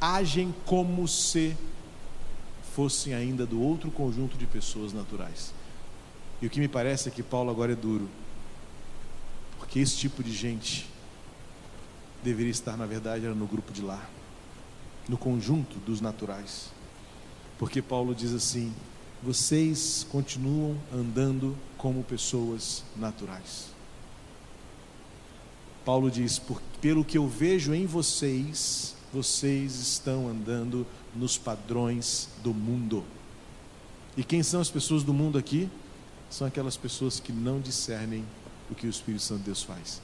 agem 0.00 0.54
como 0.64 1.08
se 1.08 1.56
fossem 2.74 3.14
ainda 3.14 3.46
do 3.46 3.60
outro 3.60 3.90
conjunto 3.90 4.36
de 4.36 4.46
pessoas 4.46 4.92
naturais. 4.92 5.52
E 6.40 6.46
o 6.46 6.50
que 6.50 6.60
me 6.60 6.68
parece 6.68 7.08
é 7.08 7.12
que 7.12 7.22
Paulo 7.22 7.50
agora 7.50 7.72
é 7.72 7.76
duro, 7.76 8.08
porque 9.58 9.80
esse 9.80 9.96
tipo 9.96 10.22
de 10.22 10.32
gente 10.32 10.86
deveria 12.22 12.50
estar, 12.50 12.76
na 12.76 12.86
verdade, 12.86 13.26
no 13.26 13.46
grupo 13.46 13.72
de 13.72 13.82
lá, 13.82 14.08
no 15.08 15.16
conjunto 15.16 15.78
dos 15.78 16.00
naturais. 16.00 16.70
Porque 17.58 17.80
Paulo 17.80 18.14
diz 18.14 18.34
assim: 18.34 18.72
vocês 19.26 20.06
continuam 20.08 20.76
andando 20.94 21.56
como 21.76 22.04
pessoas 22.04 22.84
naturais. 22.94 23.66
Paulo 25.84 26.12
diz: 26.12 26.40
pelo 26.80 27.04
que 27.04 27.18
eu 27.18 27.26
vejo 27.26 27.74
em 27.74 27.86
vocês, 27.86 28.94
vocês 29.12 29.74
estão 29.80 30.28
andando 30.28 30.86
nos 31.12 31.36
padrões 31.36 32.28
do 32.44 32.54
mundo. 32.54 33.02
E 34.16 34.22
quem 34.22 34.44
são 34.44 34.60
as 34.60 34.70
pessoas 34.70 35.02
do 35.02 35.12
mundo 35.12 35.36
aqui? 35.36 35.68
São 36.30 36.46
aquelas 36.46 36.76
pessoas 36.76 37.18
que 37.18 37.32
não 37.32 37.58
discernem 37.58 38.24
o 38.70 38.76
que 38.76 38.86
o 38.86 38.90
Espírito 38.90 39.24
Santo 39.24 39.40
de 39.40 39.46
Deus 39.46 39.64
faz. 39.64 40.00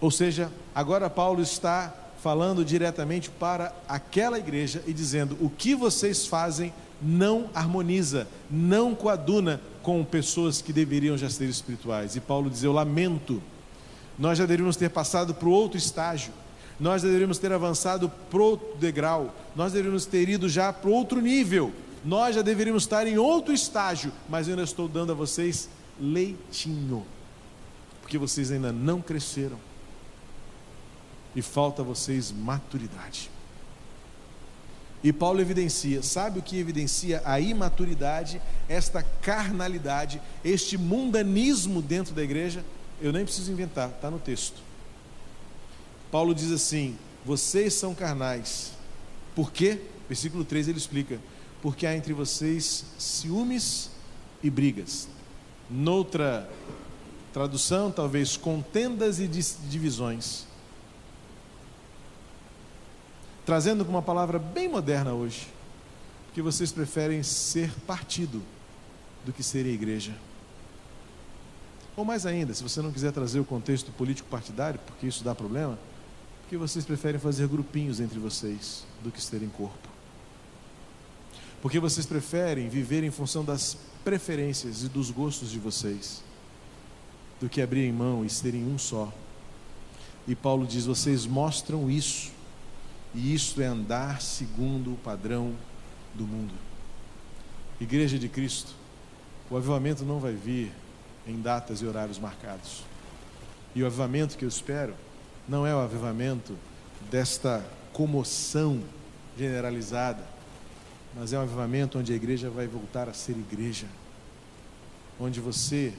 Ou 0.00 0.10
seja, 0.10 0.50
agora 0.74 1.08
Paulo 1.08 1.40
está 1.40 1.94
falando 2.20 2.64
diretamente 2.64 3.30
para 3.30 3.72
aquela 3.86 4.36
igreja 4.36 4.82
e 4.84 4.92
dizendo: 4.92 5.38
o 5.40 5.48
que 5.48 5.76
vocês 5.76 6.26
fazem 6.26 6.74
não 7.00 7.48
harmoniza, 7.54 8.26
não 8.50 8.94
coaduna 8.94 9.60
com 9.82 10.04
pessoas 10.04 10.60
que 10.60 10.72
deveriam 10.72 11.16
já 11.16 11.30
ser 11.30 11.48
espirituais. 11.48 12.16
E 12.16 12.20
Paulo 12.20 12.50
diz: 12.50 12.62
Eu 12.62 12.72
lamento, 12.72 13.42
nós 14.18 14.38
já 14.38 14.44
deveríamos 14.44 14.76
ter 14.76 14.90
passado 14.90 15.34
para 15.34 15.48
o 15.48 15.52
outro 15.52 15.78
estágio, 15.78 16.32
nós 16.78 17.02
deveríamos 17.02 17.38
ter 17.38 17.52
avançado 17.52 18.10
para 18.30 18.42
outro 18.42 18.76
degrau, 18.78 19.34
nós 19.54 19.72
deveríamos 19.72 20.06
ter 20.06 20.28
ido 20.28 20.48
já 20.48 20.72
para 20.72 20.90
outro 20.90 21.20
nível, 21.20 21.72
nós 22.04 22.34
já 22.34 22.42
deveríamos 22.42 22.82
estar 22.84 23.06
em 23.06 23.18
outro 23.18 23.52
estágio, 23.52 24.12
mas 24.28 24.46
eu 24.46 24.52
ainda 24.52 24.64
estou 24.64 24.88
dando 24.88 25.12
a 25.12 25.14
vocês 25.14 25.68
leitinho, 26.00 27.04
porque 28.00 28.18
vocês 28.18 28.50
ainda 28.50 28.72
não 28.72 29.00
cresceram. 29.00 29.58
E 31.36 31.42
falta 31.42 31.82
a 31.82 31.84
vocês 31.84 32.32
maturidade. 32.32 33.30
E 35.02 35.12
Paulo 35.12 35.40
evidencia, 35.40 36.02
sabe 36.02 36.40
o 36.40 36.42
que 36.42 36.58
evidencia 36.58 37.22
a 37.24 37.38
imaturidade, 37.38 38.42
esta 38.68 39.02
carnalidade, 39.02 40.20
este 40.44 40.76
mundanismo 40.76 41.80
dentro 41.80 42.12
da 42.14 42.22
igreja? 42.22 42.64
Eu 43.00 43.12
nem 43.12 43.24
preciso 43.24 43.52
inventar, 43.52 43.90
está 43.90 44.10
no 44.10 44.18
texto. 44.18 44.60
Paulo 46.10 46.34
diz 46.34 46.50
assim: 46.50 46.96
vocês 47.24 47.74
são 47.74 47.94
carnais. 47.94 48.72
Por 49.36 49.52
quê? 49.52 49.80
Versículo 50.08 50.44
3 50.44 50.68
ele 50.68 50.78
explica: 50.78 51.20
porque 51.62 51.86
há 51.86 51.96
entre 51.96 52.12
vocês 52.12 52.84
ciúmes 52.98 53.90
e 54.42 54.50
brigas. 54.50 55.06
Noutra 55.70 56.48
tradução, 57.32 57.92
talvez 57.92 58.36
contendas 58.36 59.20
e 59.20 59.28
divisões 59.28 60.47
trazendo 63.48 63.82
uma 63.84 64.02
palavra 64.02 64.38
bem 64.38 64.68
moderna 64.68 65.14
hoje, 65.14 65.48
que 66.34 66.42
vocês 66.42 66.70
preferem 66.70 67.22
ser 67.22 67.72
partido 67.86 68.42
do 69.24 69.32
que 69.32 69.42
ser 69.42 69.64
igreja. 69.64 70.14
Ou 71.96 72.04
mais 72.04 72.26
ainda, 72.26 72.52
se 72.52 72.62
você 72.62 72.82
não 72.82 72.92
quiser 72.92 73.10
trazer 73.10 73.40
o 73.40 73.46
contexto 73.46 73.90
político 73.92 74.28
partidário, 74.28 74.78
porque 74.86 75.06
isso 75.06 75.24
dá 75.24 75.34
problema, 75.34 75.78
porque 76.42 76.58
vocês 76.58 76.84
preferem 76.84 77.18
fazer 77.18 77.48
grupinhos 77.48 78.00
entre 78.00 78.18
vocês 78.18 78.84
do 79.02 79.10
que 79.10 79.18
serem 79.18 79.48
corpo. 79.48 79.88
Porque 81.62 81.80
vocês 81.80 82.04
preferem 82.04 82.68
viver 82.68 83.02
em 83.02 83.10
função 83.10 83.42
das 83.42 83.78
preferências 84.04 84.82
e 84.82 84.90
dos 84.90 85.10
gostos 85.10 85.50
de 85.50 85.58
vocês, 85.58 86.22
do 87.40 87.48
que 87.48 87.62
abrirem 87.62 87.94
mão 87.94 88.26
e 88.26 88.28
serem 88.28 88.66
um 88.66 88.76
só. 88.76 89.10
E 90.26 90.34
Paulo 90.34 90.66
diz: 90.66 90.84
vocês 90.84 91.24
mostram 91.24 91.90
isso 91.90 92.36
e 93.18 93.34
isto 93.34 93.60
é 93.60 93.66
andar 93.66 94.22
segundo 94.22 94.92
o 94.92 94.96
padrão 94.96 95.52
do 96.14 96.24
mundo. 96.24 96.54
Igreja 97.80 98.16
de 98.16 98.28
Cristo, 98.28 98.72
o 99.50 99.56
avivamento 99.56 100.04
não 100.04 100.20
vai 100.20 100.34
vir 100.34 100.70
em 101.26 101.40
datas 101.40 101.82
e 101.82 101.86
horários 101.86 102.16
marcados. 102.16 102.84
E 103.74 103.82
o 103.82 103.86
avivamento 103.86 104.38
que 104.38 104.44
eu 104.44 104.48
espero 104.48 104.94
não 105.48 105.66
é 105.66 105.74
o 105.74 105.80
avivamento 105.80 106.56
desta 107.10 107.66
comoção 107.92 108.80
generalizada, 109.36 110.24
mas 111.16 111.32
é 111.32 111.38
um 111.40 111.42
avivamento 111.42 111.98
onde 111.98 112.12
a 112.12 112.16
igreja 112.16 112.48
vai 112.48 112.68
voltar 112.68 113.08
a 113.08 113.12
ser 113.12 113.32
igreja, 113.32 113.88
onde 115.18 115.40
você 115.40 115.92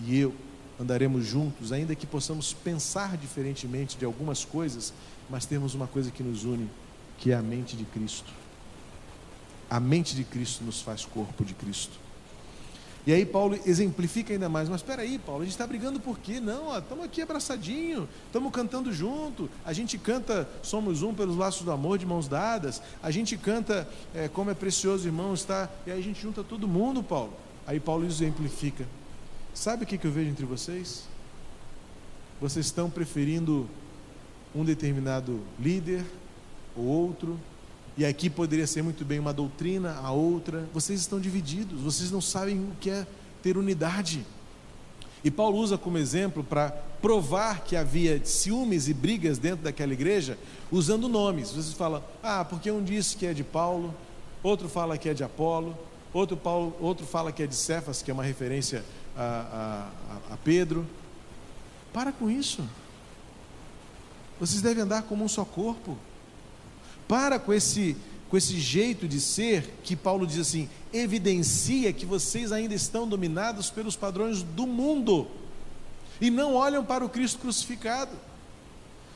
e 0.00 0.18
eu 0.18 0.34
andaremos 0.80 1.26
juntos, 1.26 1.70
ainda 1.70 1.94
que 1.94 2.06
possamos 2.06 2.54
pensar 2.54 3.18
diferentemente 3.18 3.98
de 3.98 4.06
algumas 4.06 4.42
coisas, 4.42 4.92
mas 5.32 5.46
temos 5.46 5.74
uma 5.74 5.86
coisa 5.86 6.10
que 6.10 6.22
nos 6.22 6.44
une, 6.44 6.68
que 7.16 7.32
é 7.32 7.34
a 7.34 7.40
mente 7.40 7.74
de 7.74 7.86
Cristo. 7.86 8.30
A 9.70 9.80
mente 9.80 10.14
de 10.14 10.24
Cristo 10.24 10.62
nos 10.62 10.82
faz 10.82 11.06
corpo 11.06 11.42
de 11.42 11.54
Cristo. 11.54 11.98
E 13.06 13.14
aí 13.14 13.24
Paulo 13.24 13.58
exemplifica 13.64 14.34
ainda 14.34 14.50
mais, 14.50 14.68
mas 14.68 14.82
espera 14.82 15.00
aí, 15.00 15.18
Paulo, 15.18 15.40
a 15.40 15.44
gente 15.44 15.54
está 15.54 15.66
brigando 15.66 15.98
por 15.98 16.18
quê? 16.18 16.38
Não, 16.38 16.78
estamos 16.78 17.06
aqui 17.06 17.22
abraçadinho, 17.22 18.06
estamos 18.26 18.52
cantando 18.52 18.92
junto, 18.92 19.48
a 19.64 19.72
gente 19.72 19.96
canta 19.96 20.46
Somos 20.62 21.02
Um 21.02 21.14
pelos 21.14 21.36
laços 21.38 21.62
do 21.62 21.72
amor 21.72 21.96
de 21.96 22.04
mãos 22.04 22.28
dadas, 22.28 22.82
a 23.02 23.10
gente 23.10 23.34
canta 23.38 23.88
é, 24.14 24.28
Como 24.28 24.50
é 24.50 24.54
precioso 24.54 25.08
irmão 25.08 25.32
está, 25.32 25.70
e 25.86 25.92
aí 25.92 25.98
a 25.98 26.02
gente 26.02 26.20
junta 26.20 26.44
todo 26.44 26.68
mundo, 26.68 27.02
Paulo. 27.02 27.32
Aí 27.66 27.80
Paulo 27.80 28.04
exemplifica. 28.04 28.86
Sabe 29.54 29.84
o 29.84 29.86
que, 29.86 29.96
que 29.96 30.06
eu 30.06 30.12
vejo 30.12 30.28
entre 30.28 30.44
vocês? 30.44 31.04
Vocês 32.38 32.66
estão 32.66 32.90
preferindo 32.90 33.66
um 34.54 34.64
determinado 34.64 35.40
líder 35.58 36.04
ou 36.76 36.84
outro, 36.84 37.38
e 37.96 38.06
aqui 38.06 38.30
poderia 38.30 38.66
ser 38.66 38.82
muito 38.82 39.04
bem 39.04 39.18
uma 39.18 39.32
doutrina, 39.32 39.94
a 40.02 40.10
outra. 40.10 40.66
Vocês 40.72 41.00
estão 41.00 41.20
divididos, 41.20 41.80
vocês 41.80 42.10
não 42.10 42.20
sabem 42.20 42.58
o 42.58 42.72
que 42.80 42.90
é 42.90 43.06
ter 43.42 43.58
unidade. 43.58 44.24
E 45.22 45.30
Paulo 45.30 45.58
usa 45.58 45.76
como 45.76 45.98
exemplo 45.98 46.42
para 46.42 46.70
provar 47.02 47.62
que 47.64 47.76
havia 47.76 48.24
ciúmes 48.24 48.88
e 48.88 48.94
brigas 48.94 49.38
dentro 49.38 49.64
daquela 49.64 49.92
igreja, 49.92 50.38
usando 50.70 51.08
nomes. 51.08 51.50
Vocês 51.50 51.74
falam, 51.74 52.02
ah, 52.22 52.44
porque 52.44 52.70
um 52.70 52.82
disse 52.82 53.16
que 53.16 53.26
é 53.26 53.34
de 53.34 53.44
Paulo, 53.44 53.94
outro 54.42 54.68
fala 54.68 54.96
que 54.96 55.08
é 55.08 55.14
de 55.14 55.22
Apolo, 55.22 55.76
outro, 56.12 56.36
Paulo, 56.36 56.74
outro 56.80 57.06
fala 57.06 57.30
que 57.30 57.42
é 57.42 57.46
de 57.46 57.54
Cefas, 57.54 58.02
que 58.02 58.10
é 58.10 58.14
uma 58.14 58.24
referência 58.24 58.84
a, 59.16 59.90
a, 60.30 60.34
a 60.34 60.36
Pedro. 60.38 60.86
Para 61.92 62.10
com 62.10 62.30
isso. 62.30 62.64
Vocês 64.42 64.60
devem 64.60 64.82
andar 64.82 65.02
como 65.02 65.22
um 65.24 65.28
só 65.28 65.44
corpo. 65.44 65.96
Para 67.06 67.38
com 67.38 67.52
esse, 67.52 67.96
com 68.28 68.36
esse 68.36 68.58
jeito 68.58 69.06
de 69.06 69.20
ser 69.20 69.72
que 69.84 69.94
Paulo 69.94 70.26
diz 70.26 70.40
assim: 70.40 70.68
evidencia 70.92 71.92
que 71.92 72.04
vocês 72.04 72.50
ainda 72.50 72.74
estão 72.74 73.06
dominados 73.06 73.70
pelos 73.70 73.94
padrões 73.94 74.42
do 74.42 74.66
mundo 74.66 75.28
e 76.20 76.28
não 76.28 76.56
olham 76.56 76.84
para 76.84 77.04
o 77.04 77.08
Cristo 77.08 77.38
crucificado. 77.38 78.10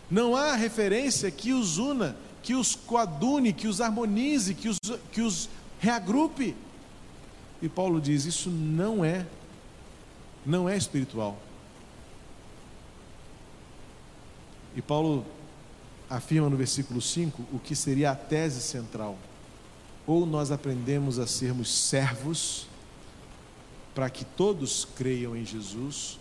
Não 0.09 0.37
há 0.37 0.55
referência 0.55 1.29
que 1.29 1.53
os 1.53 1.77
una, 1.77 2.17
que 2.41 2.55
os 2.55 2.77
coadune, 2.77 3.53
que 3.53 3.67
os 3.67 3.81
harmonize, 3.81 4.55
que 4.55 4.69
os, 4.69 4.79
que 5.11 5.23
os 5.23 5.49
reagrupe. 5.81 6.55
E 7.61 7.69
Paulo 7.69 8.01
diz: 8.01 8.27
isso 8.27 8.49
não 8.49 9.05
é, 9.05 9.27
não 10.47 10.69
é 10.69 10.77
espiritual. 10.77 11.37
E 14.77 14.83
Paulo 14.83 15.25
afirma 16.09 16.51
no 16.51 16.57
versículo 16.57 17.01
5 17.01 17.43
o 17.53 17.59
que 17.59 17.75
seria 17.75 18.11
a 18.11 18.15
tese 18.15 18.61
central. 18.61 19.19
Ou 20.07 20.27
nós 20.27 20.53
aprendemos 20.53 21.19
a 21.19 21.27
sermos 21.27 21.75
servos 21.75 22.69
para 23.95 24.11
que 24.11 24.25
todos 24.25 24.87
creiam 24.95 25.35
em 25.35 25.45
Jesus, 25.45 26.19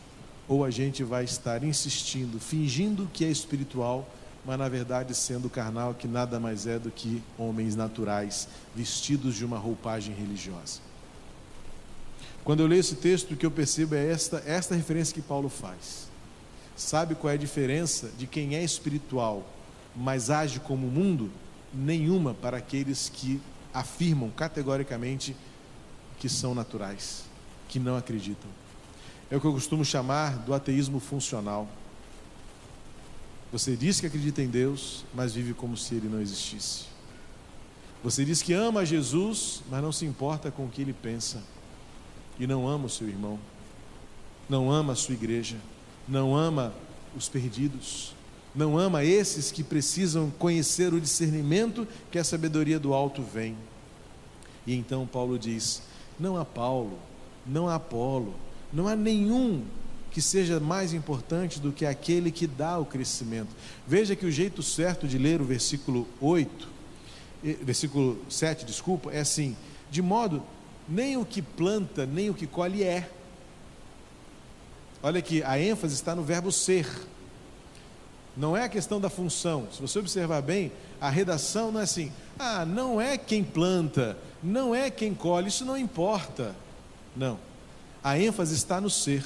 ou 0.48 0.64
a 0.64 0.72
gente 0.72 1.04
vai 1.04 1.26
estar 1.26 1.62
insistindo, 1.62 2.40
fingindo 2.40 3.10
que 3.12 3.26
é 3.26 3.28
espiritual, 3.28 4.08
mas 4.46 4.58
na 4.58 4.70
verdade 4.70 5.14
sendo 5.14 5.50
carnal, 5.50 5.94
que 5.94 6.08
nada 6.08 6.40
mais 6.40 6.66
é 6.66 6.80
do 6.80 6.90
que 6.90 7.22
homens 7.38 7.76
naturais, 7.76 8.48
vestidos 8.74 9.36
de 9.36 9.44
uma 9.44 9.58
roupagem 9.58 10.16
religiosa. 10.16 10.80
Quando 12.46 12.62
eu 12.62 12.68
leio 12.68 12.80
esse 12.80 12.96
texto, 12.96 13.34
o 13.34 13.36
que 13.36 13.46
eu 13.46 13.52
percebo 13.52 13.96
é 13.96 14.10
esta, 14.10 14.42
esta 14.46 14.74
referência 14.74 15.14
que 15.14 15.22
Paulo 15.22 15.50
faz. 15.50 16.05
Sabe 16.76 17.16
qual 17.16 17.32
é 17.32 17.36
a 17.36 17.38
diferença 17.38 18.12
de 18.18 18.28
quem 18.28 18.56
é 18.56 18.64
espiritual, 18.64 19.48
mas 19.96 20.30
age 20.30 20.60
como 20.60 20.88
o 20.88 20.92
mundo? 20.92 21.32
Nenhuma 21.74 22.34
para 22.34 22.58
aqueles 22.58 23.10
que 23.10 23.42
afirmam 23.74 24.30
categoricamente 24.30 25.36
que 26.20 26.28
são 26.28 26.54
naturais, 26.54 27.24
que 27.68 27.80
não 27.80 27.96
acreditam. 27.96 28.50
é 29.30 29.36
o 29.36 29.42
que 29.42 29.48
eu 29.48 29.54
costumo 29.54 29.84
chamar 29.84 30.38
do 30.40 30.54
ateísmo 30.54 31.00
funcional. 31.00 31.68
Você 33.52 33.76
diz 33.76 34.00
que 34.00 34.06
acredita 34.06 34.42
em 34.42 34.48
Deus, 34.48 35.06
mas 35.14 35.34
vive 35.34 35.54
como 35.54 35.76
se 35.76 35.96
ele 35.96 36.08
não 36.08 36.22
existisse. 36.22 36.86
Você 38.04 38.24
diz 38.24 38.42
que 38.42 38.54
ama 38.54 38.86
Jesus, 38.86 39.64
mas 39.70 39.82
não 39.82 39.92
se 39.92 40.06
importa 40.06 40.52
com 40.52 40.66
o 40.66 40.70
que 40.70 40.82
ele 40.82 40.94
pensa. 40.94 41.42
E 42.38 42.46
não 42.46 42.68
ama 42.68 42.86
o 42.86 42.90
seu 42.90 43.08
irmão, 43.08 43.40
não 44.50 44.70
ama 44.70 44.94
a 44.94 44.96
sua 44.96 45.14
igreja, 45.16 45.58
não 46.08 46.36
ama 46.36 46.74
os 47.16 47.30
perdidos, 47.30 48.14
não 48.54 48.78
ama 48.78 49.04
esses 49.04 49.52
que 49.52 49.64
precisam 49.64 50.32
conhecer 50.40 50.94
o 50.94 51.02
discernimento 51.02 51.88
que 52.12 52.18
a 52.18 52.24
sabedoria 52.24 52.80
do 52.80 52.94
alto 52.94 53.22
vem. 53.22 53.56
E 54.66 54.74
então 54.76 55.06
Paulo 55.06 55.38
diz: 55.38 55.82
não 56.20 56.38
há 56.38 56.46
Paulo, 56.46 56.98
não 57.46 57.68
há 57.68 57.76
Apolo, 57.76 58.34
não 58.72 58.88
há 58.88 58.96
nenhum 58.96 59.64
que 60.12 60.22
seja 60.22 60.60
mais 60.62 60.94
importante 60.94 61.60
do 61.60 61.74
que 61.74 61.86
aquele 61.86 62.32
que 62.32 62.48
dá 62.48 62.80
o 62.80 62.86
crescimento. 62.86 63.50
Veja 63.86 64.16
que 64.16 64.26
o 64.26 64.32
jeito 64.32 64.64
certo 64.64 65.08
de 65.08 65.18
ler 65.18 65.42
o 65.42 65.46
versículo 65.46 66.08
8, 66.22 66.68
versículo 67.62 68.18
7, 68.30 68.66
desculpa, 68.66 69.12
é 69.12 69.20
assim: 69.20 69.56
de 69.92 70.02
modo 70.02 70.42
nem 70.88 71.18
o 71.18 71.26
que 71.26 71.42
planta, 71.42 72.06
nem 72.06 72.30
o 72.30 72.34
que 72.34 72.48
colhe 72.48 72.84
é. 72.84 73.10
Olha 75.06 75.22
que 75.22 75.44
a 75.44 75.60
ênfase 75.60 75.94
está 75.94 76.16
no 76.16 76.24
verbo 76.24 76.52
ser. 76.52 76.90
Não 78.36 78.58
é 78.58 78.64
a 78.64 78.70
questão 78.70 79.00
da 79.00 79.08
função. 79.08 79.68
Se 79.72 79.80
você 79.80 80.00
observar 80.00 80.42
bem, 80.42 80.72
a 81.00 81.12
redação 81.12 81.72
não 81.72 81.80
é 81.80 81.84
assim: 81.84 82.12
ah, 82.40 82.66
não 82.66 83.00
é 83.00 83.16
quem 83.16 83.44
planta, 83.44 84.18
não 84.42 84.74
é 84.74 84.90
quem 84.90 85.14
colhe, 85.14 85.50
isso 85.50 85.64
não 85.64 85.78
importa. 85.78 86.56
Não. 87.16 87.40
A 88.04 88.18
ênfase 88.18 88.56
está 88.56 88.82
no 88.82 88.90
ser. 88.90 89.24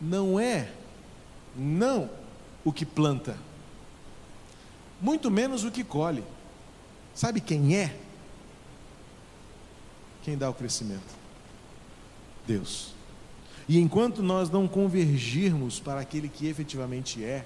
Não 0.00 0.40
é, 0.40 0.72
não 1.54 2.10
o 2.64 2.72
que 2.72 2.84
planta, 2.84 3.36
muito 5.00 5.30
menos 5.30 5.62
o 5.62 5.70
que 5.70 5.84
colhe. 5.84 6.24
Sabe 7.14 7.40
quem 7.40 7.76
é? 7.76 7.96
Quem 10.24 10.36
dá 10.36 10.50
o 10.50 10.54
crescimento? 10.54 11.14
Deus. 12.44 13.00
E 13.72 13.78
enquanto 13.78 14.22
nós 14.22 14.50
não 14.50 14.68
convergirmos 14.68 15.80
para 15.80 15.98
aquele 15.98 16.28
que 16.28 16.46
efetivamente 16.46 17.24
é, 17.24 17.42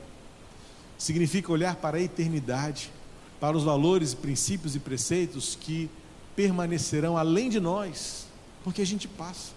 significa 0.98 1.52
olhar 1.52 1.76
para 1.76 1.98
a 1.98 2.00
eternidade, 2.00 2.90
para 3.38 3.56
os 3.56 3.62
valores, 3.62 4.12
princípios 4.12 4.74
e 4.74 4.80
preceitos 4.80 5.54
que 5.54 5.88
permanecerão 6.34 7.16
além 7.16 7.48
de 7.48 7.60
nós, 7.60 8.26
porque 8.64 8.82
a 8.82 8.84
gente 8.84 9.06
passa. 9.06 9.52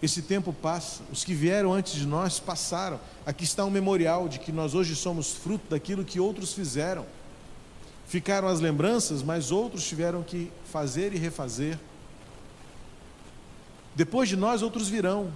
Esse 0.00 0.22
tempo 0.22 0.50
passa, 0.50 1.02
os 1.12 1.24
que 1.24 1.34
vieram 1.34 1.74
antes 1.74 1.92
de 1.92 2.06
nós 2.06 2.40
passaram. 2.40 2.98
Aqui 3.26 3.44
está 3.44 3.66
um 3.66 3.70
memorial 3.70 4.30
de 4.30 4.38
que 4.38 4.50
nós 4.50 4.74
hoje 4.74 4.96
somos 4.96 5.30
fruto 5.30 5.68
daquilo 5.68 6.06
que 6.06 6.20
outros 6.20 6.54
fizeram. 6.54 7.04
Ficaram 8.06 8.48
as 8.48 8.60
lembranças, 8.60 9.22
mas 9.22 9.52
outros 9.52 9.86
tiveram 9.86 10.22
que 10.22 10.50
fazer 10.72 11.12
e 11.12 11.18
refazer. 11.18 11.78
Depois 13.94 14.28
de 14.28 14.36
nós, 14.36 14.62
outros 14.62 14.88
virão. 14.88 15.32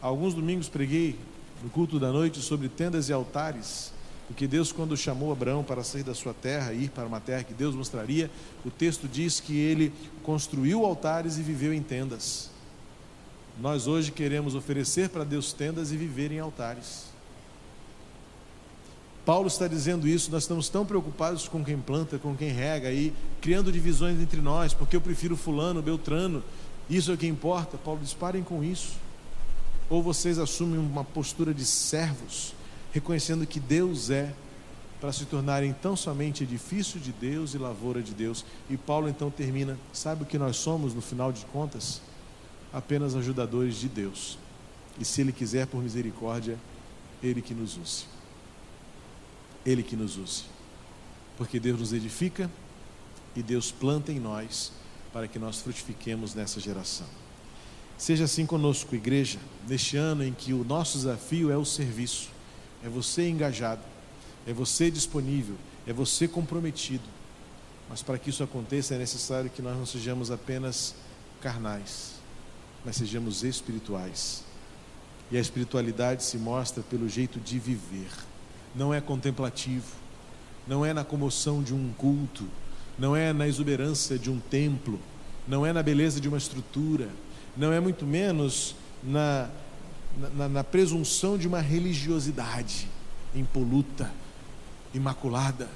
Alguns 0.00 0.34
domingos 0.34 0.68
preguei 0.68 1.18
no 1.62 1.70
culto 1.70 1.98
da 1.98 2.12
noite 2.12 2.40
sobre 2.40 2.68
tendas 2.68 3.08
e 3.08 3.12
altares. 3.12 3.92
Porque 4.26 4.46
Deus, 4.46 4.72
quando 4.72 4.96
chamou 4.96 5.30
Abraão 5.30 5.62
para 5.62 5.84
sair 5.84 6.02
da 6.02 6.14
sua 6.14 6.34
terra 6.34 6.72
e 6.72 6.84
ir 6.84 6.90
para 6.90 7.06
uma 7.06 7.20
terra 7.20 7.44
que 7.44 7.54
Deus 7.54 7.74
mostraria, 7.74 8.30
o 8.64 8.70
texto 8.70 9.06
diz 9.06 9.38
que 9.38 9.56
ele 9.56 9.92
construiu 10.22 10.84
altares 10.84 11.38
e 11.38 11.42
viveu 11.42 11.72
em 11.72 11.82
tendas. 11.82 12.50
Nós 13.60 13.86
hoje 13.86 14.10
queremos 14.10 14.54
oferecer 14.54 15.08
para 15.08 15.24
Deus 15.24 15.52
tendas 15.52 15.92
e 15.92 15.96
viver 15.96 16.32
em 16.32 16.40
altares. 16.40 17.06
Paulo 19.24 19.48
está 19.48 19.66
dizendo 19.66 20.06
isso, 20.06 20.30
nós 20.30 20.44
estamos 20.44 20.68
tão 20.68 20.86
preocupados 20.86 21.48
com 21.48 21.64
quem 21.64 21.78
planta, 21.78 22.16
com 22.16 22.36
quem 22.36 22.50
rega 22.50 22.88
aí, 22.88 23.12
criando 23.40 23.72
divisões 23.72 24.20
entre 24.20 24.40
nós, 24.40 24.72
porque 24.72 24.94
eu 24.94 25.00
prefiro 25.00 25.36
fulano, 25.36 25.82
beltrano, 25.82 26.44
isso 26.88 27.10
é 27.10 27.14
o 27.14 27.18
que 27.18 27.26
importa. 27.26 27.76
Paulo 27.76 28.00
diz: 28.02 28.14
parem 28.14 28.42
com 28.42 28.62
isso. 28.62 28.96
Ou 29.88 30.02
vocês 30.02 30.38
assumem 30.38 30.78
uma 30.78 31.04
postura 31.04 31.54
de 31.54 31.64
servos 31.64 32.54
reconhecendo 32.92 33.46
que 33.46 33.60
Deus 33.60 34.10
é, 34.10 34.32
para 35.00 35.12
se 35.12 35.26
tornarem 35.26 35.72
tão 35.74 35.94
somente 35.94 36.42
edifício 36.42 36.98
de 36.98 37.12
Deus 37.12 37.54
e 37.54 37.58
lavoura 37.58 38.02
de 38.02 38.14
Deus. 38.14 38.44
E 38.70 38.76
Paulo 38.76 39.08
então 39.08 39.30
termina: 39.30 39.78
sabe 39.92 40.22
o 40.22 40.26
que 40.26 40.38
nós 40.38 40.56
somos 40.56 40.94
no 40.94 41.00
final 41.00 41.32
de 41.32 41.44
contas? 41.46 42.00
Apenas 42.72 43.14
ajudadores 43.14 43.76
de 43.76 43.88
Deus. 43.88 44.38
E 44.98 45.04
se 45.04 45.20
Ele 45.20 45.32
quiser, 45.32 45.66
por 45.66 45.82
misericórdia, 45.82 46.58
Ele 47.22 47.42
que 47.42 47.54
nos 47.54 47.76
use. 47.76 48.04
Ele 49.64 49.82
que 49.82 49.96
nos 49.96 50.16
use. 50.16 50.44
Porque 51.36 51.60
Deus 51.60 51.78
nos 51.78 51.92
edifica 51.92 52.50
e 53.34 53.42
Deus 53.42 53.70
planta 53.70 54.10
em 54.10 54.18
nós 54.18 54.72
para 55.16 55.26
que 55.26 55.38
nós 55.38 55.62
frutifiquemos 55.62 56.34
nessa 56.34 56.60
geração. 56.60 57.06
Seja 57.96 58.24
assim 58.24 58.44
conosco, 58.44 58.94
igreja, 58.94 59.38
neste 59.66 59.96
ano 59.96 60.22
em 60.22 60.30
que 60.30 60.52
o 60.52 60.62
nosso 60.62 60.98
desafio 60.98 61.50
é 61.50 61.56
o 61.56 61.64
serviço 61.64 62.28
é 62.84 62.88
você 62.90 63.26
engajado, 63.26 63.80
é 64.46 64.52
você 64.52 64.90
disponível, 64.90 65.56
é 65.86 65.92
você 65.94 66.28
comprometido. 66.28 67.02
Mas 67.88 68.02
para 68.02 68.18
que 68.18 68.28
isso 68.28 68.42
aconteça 68.42 68.94
é 68.94 68.98
necessário 68.98 69.48
que 69.48 69.62
nós 69.62 69.74
não 69.74 69.86
sejamos 69.86 70.30
apenas 70.30 70.94
carnais, 71.40 72.16
mas 72.84 72.96
sejamos 72.96 73.42
espirituais. 73.42 74.44
E 75.30 75.38
a 75.38 75.40
espiritualidade 75.40 76.24
se 76.24 76.36
mostra 76.36 76.82
pelo 76.82 77.08
jeito 77.08 77.40
de 77.40 77.58
viver. 77.58 78.10
Não 78.74 78.92
é 78.92 79.00
contemplativo, 79.00 79.96
não 80.66 80.84
é 80.84 80.92
na 80.92 81.04
comoção 81.04 81.62
de 81.62 81.72
um 81.72 81.90
culto, 81.94 82.46
não 82.98 83.14
é 83.14 83.32
na 83.32 83.46
exuberância 83.46 84.18
de 84.18 84.30
um 84.30 84.38
templo, 84.38 84.98
não 85.46 85.64
é 85.64 85.72
na 85.72 85.82
beleza 85.82 86.20
de 86.20 86.28
uma 86.28 86.38
estrutura, 86.38 87.08
não 87.56 87.72
é 87.72 87.80
muito 87.80 88.04
menos 88.04 88.74
na 89.02 89.48
na, 90.34 90.48
na 90.48 90.64
presunção 90.64 91.36
de 91.36 91.46
uma 91.46 91.60
religiosidade 91.60 92.88
impoluta, 93.34 94.10
imaculada. 94.94 95.68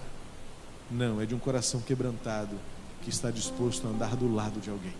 Não, 0.90 1.20
é 1.20 1.26
de 1.26 1.34
um 1.34 1.38
coração 1.38 1.80
quebrantado 1.80 2.56
que 3.02 3.10
está 3.10 3.30
disposto 3.30 3.86
a 3.86 3.90
andar 3.90 4.16
do 4.16 4.32
lado 4.32 4.60
de 4.60 4.70
alguém, 4.70 4.94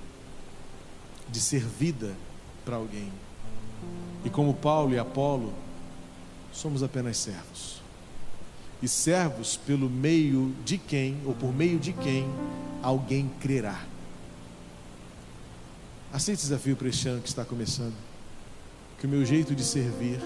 de 1.29 1.41
ser 1.41 1.65
vida 1.65 2.15
para 2.65 2.77
alguém. 2.77 3.11
E 4.25 4.31
como 4.31 4.55
Paulo 4.55 4.95
e 4.95 4.99
Apolo, 4.99 5.53
somos 6.53 6.83
apenas 6.83 7.17
servos. 7.17 7.80
E 8.83 8.89
servos 8.89 9.57
pelo 9.57 9.91
meio 9.91 10.55
de 10.65 10.79
quem, 10.79 11.19
ou 11.25 11.35
por 11.35 11.53
meio 11.53 11.79
de 11.79 11.93
quem, 11.93 12.29
alguém 12.83 13.31
crerá. 13.41 13.85
Aceite 16.13 16.41
o 16.41 16.43
desafio 16.43 16.79
ano 17.07 17.21
que 17.23 17.29
está 17.29 17.45
começando 17.45 18.11
que 19.01 19.07
o 19.07 19.09
meu 19.09 19.25
jeito 19.25 19.55
de 19.55 19.65
servir, 19.65 20.21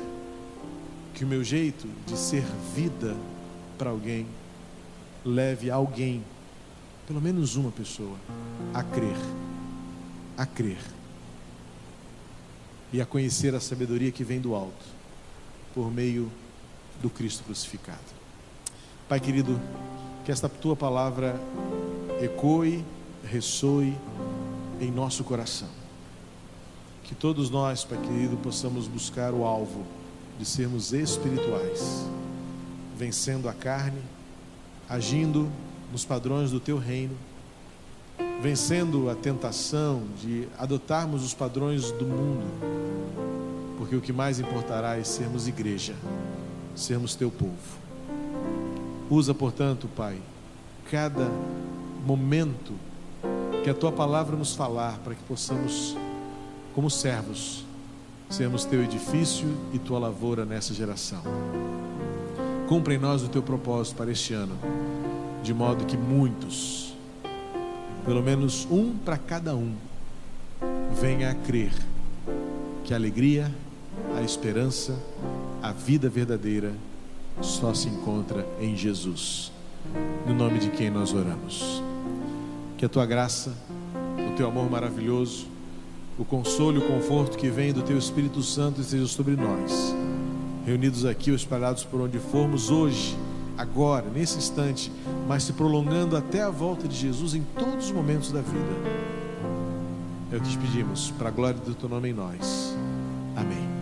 que 1.15 1.25
o 1.25 1.29
meu 1.29 1.45
jeito 1.45 1.87
de 2.05 2.19
ser 2.19 2.43
vida 2.75 3.17
para 3.79 3.91
alguém, 3.91 4.27
leve 5.25 5.71
alguém, 5.71 6.25
pelo 7.07 7.21
menos 7.21 7.55
uma 7.55 7.71
pessoa, 7.71 8.19
a 8.75 8.83
crer, 8.83 9.17
a 10.37 10.45
crer 10.45 10.83
e 12.93 13.01
a 13.01 13.07
conhecer 13.07 13.55
a 13.55 13.61
sabedoria 13.61 14.11
que 14.11 14.25
vem 14.25 14.41
do 14.41 14.57
alto, 14.57 14.87
por 15.73 15.93
meio 15.93 16.29
do 17.01 17.09
Cristo 17.09 17.45
crucificado. 17.45 18.24
Pai 19.09 19.21
querido, 19.21 19.61
que 20.25 20.33
esta 20.33 20.49
tua 20.49 20.75
palavra 20.75 21.41
ecoe, 22.21 22.85
ressoe 23.25 23.97
em 24.81 24.91
nosso 24.91 25.23
coração 25.25 25.69
que 27.05 27.15
todos 27.15 27.51
nós, 27.51 27.85
Pai 27.85 27.99
querido, 27.99 28.37
possamos 28.39 28.89
buscar 28.89 29.33
o 29.33 29.45
alvo 29.45 29.85
de 30.39 30.45
sermos 30.45 30.93
espirituais, 30.93 32.07
vencendo 32.97 33.49
a 33.49 33.53
carne, 33.53 34.01
agindo 34.89 35.49
nos 35.93 36.05
padrões 36.05 36.51
do 36.51 36.59
Teu 36.59 36.79
reino, 36.79 37.15
vencendo 38.41 39.11
a 39.11 39.15
tentação 39.15 40.03
de 40.21 40.49
adotarmos 40.59 41.23
os 41.23 41.35
padrões 41.35 41.93
do 41.93 42.07
mundo, 42.07 42.47
porque 43.77 43.95
o 43.95 44.01
que 44.01 44.13
mais 44.13 44.41
importará 44.41 44.97
é 44.97 45.05
sermos 45.05 45.47
igreja, 45.47 45.95
sermos 46.75 47.15
Teu 47.15 47.31
povo. 47.31 47.84
Usa, 49.11 49.35
portanto, 49.35 49.89
Pai, 49.95 50.19
cada 50.91 51.31
momento 52.07 52.73
que 53.63 53.71
a 53.71 53.75
Tua 53.75 53.93
palavra 53.93 54.37
nos 54.37 54.55
falar, 54.55 54.99
para 54.99 55.15
que 55.15 55.23
possamos 55.25 55.97
como 56.75 56.91
servos, 56.91 57.65
sermos 58.29 58.65
teu 58.65 58.83
edifício 58.83 59.47
e 59.73 59.79
tua 59.79 59.99
lavoura 59.99 60.45
nessa 60.45 60.75
geração. 60.75 61.23
Cumpre 62.69 62.95
em 62.95 62.99
nós 62.99 63.23
o 63.23 63.29
teu 63.29 63.43
propósito 63.43 63.97
para 63.97 64.11
este 64.11 64.35
ano, 64.35 64.57
de 65.43 65.55
modo 65.55 65.85
que 65.85 65.97
muitos, 65.97 66.97
pelo 68.05 68.23
menos 68.23 68.67
um 68.71 68.97
para 68.97 69.17
cada 69.17 69.55
um, 69.55 69.75
venha 71.01 71.31
a 71.31 71.35
crer 71.35 71.73
que 72.83 72.93
a 72.93 72.97
alegria, 72.97 73.53
a 74.17 74.23
esperança, 74.23 74.99
a 75.63 75.73
vida 75.73 76.09
verdadeira 76.09 76.73
só 77.41 77.75
se 77.75 77.89
encontra 77.89 78.47
em 78.61 78.77
Jesus. 78.77 79.53
No 80.27 80.35
nome 80.35 80.59
de 80.59 80.71
quem 80.71 80.91
nós 80.91 81.13
oramos. 81.13 81.83
Que 82.77 82.85
a 82.85 82.89
tua 82.89 83.07
graça, 83.07 83.53
o 84.33 84.37
teu 84.37 84.49
amor 84.49 84.71
maravilhoso, 84.71 85.47
o 86.19 86.25
consolo 86.25 86.77
e 86.77 86.79
o 86.79 86.89
conforto 86.89 87.37
que 87.37 87.49
vem 87.49 87.73
do 87.73 87.83
teu 87.83 87.99
Espírito 87.99 88.43
Santo 88.43 88.81
esteja 88.81 89.07
sobre 89.07 89.37
nós, 89.37 89.95
reunidos 90.65 91.05
aqui 91.05 91.31
ou 91.31 91.37
espalhados 91.37 91.85
por 91.85 92.01
onde 92.01 92.19
formos 92.19 92.71
hoje, 92.71 93.17
agora, 93.59 94.09
nesse 94.09 94.39
instante, 94.39 94.93
mas 95.29 95.43
se 95.43 95.53
prolongando 95.53 96.17
até 96.17 96.43
a 96.43 96.51
volta 96.51 96.87
de 96.87 96.97
Jesus 96.97 97.35
em 97.35 97.43
todos 97.59 97.87
os 97.87 97.93
momentos 97.93 98.31
da 98.33 98.41
vida. 98.41 99.05
É 100.33 100.37
o 100.37 100.41
que 100.41 100.49
te 100.49 100.59
pedimos, 100.59 101.13
para 101.13 101.29
a 101.29 101.33
glória 101.33 101.61
do 101.61 101.75
teu 101.75 101.89
nome 101.89 102.11
em 102.11 102.15
nós. 102.15 102.77
Amém. 103.37 103.74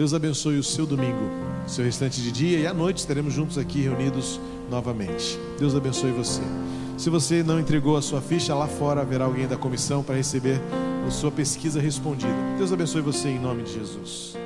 Deus 0.00 0.14
abençoe 0.14 0.58
o 0.58 0.62
seu 0.62 0.86
domingo, 0.86 1.28
seu 1.66 1.84
restante 1.84 2.22
de 2.22 2.32
dia 2.32 2.58
e 2.58 2.66
à 2.66 2.72
noite 2.72 2.96
estaremos 2.96 3.34
juntos 3.34 3.58
aqui 3.58 3.82
reunidos 3.82 4.40
novamente. 4.70 5.38
Deus 5.58 5.74
abençoe 5.74 6.10
você. 6.10 6.40
Se 6.96 7.10
você 7.10 7.42
não 7.42 7.60
entregou 7.60 7.98
a 7.98 8.00
sua 8.00 8.22
ficha, 8.22 8.54
lá 8.54 8.66
fora 8.66 9.02
haverá 9.02 9.26
alguém 9.26 9.46
da 9.46 9.58
comissão 9.58 10.02
para 10.02 10.14
receber 10.16 10.58
a 11.06 11.10
sua 11.10 11.30
pesquisa 11.30 11.82
respondida. 11.82 12.32
Deus 12.56 12.72
abençoe 12.72 13.02
você 13.02 13.28
em 13.28 13.38
nome 13.38 13.62
de 13.62 13.74
Jesus. 13.74 14.39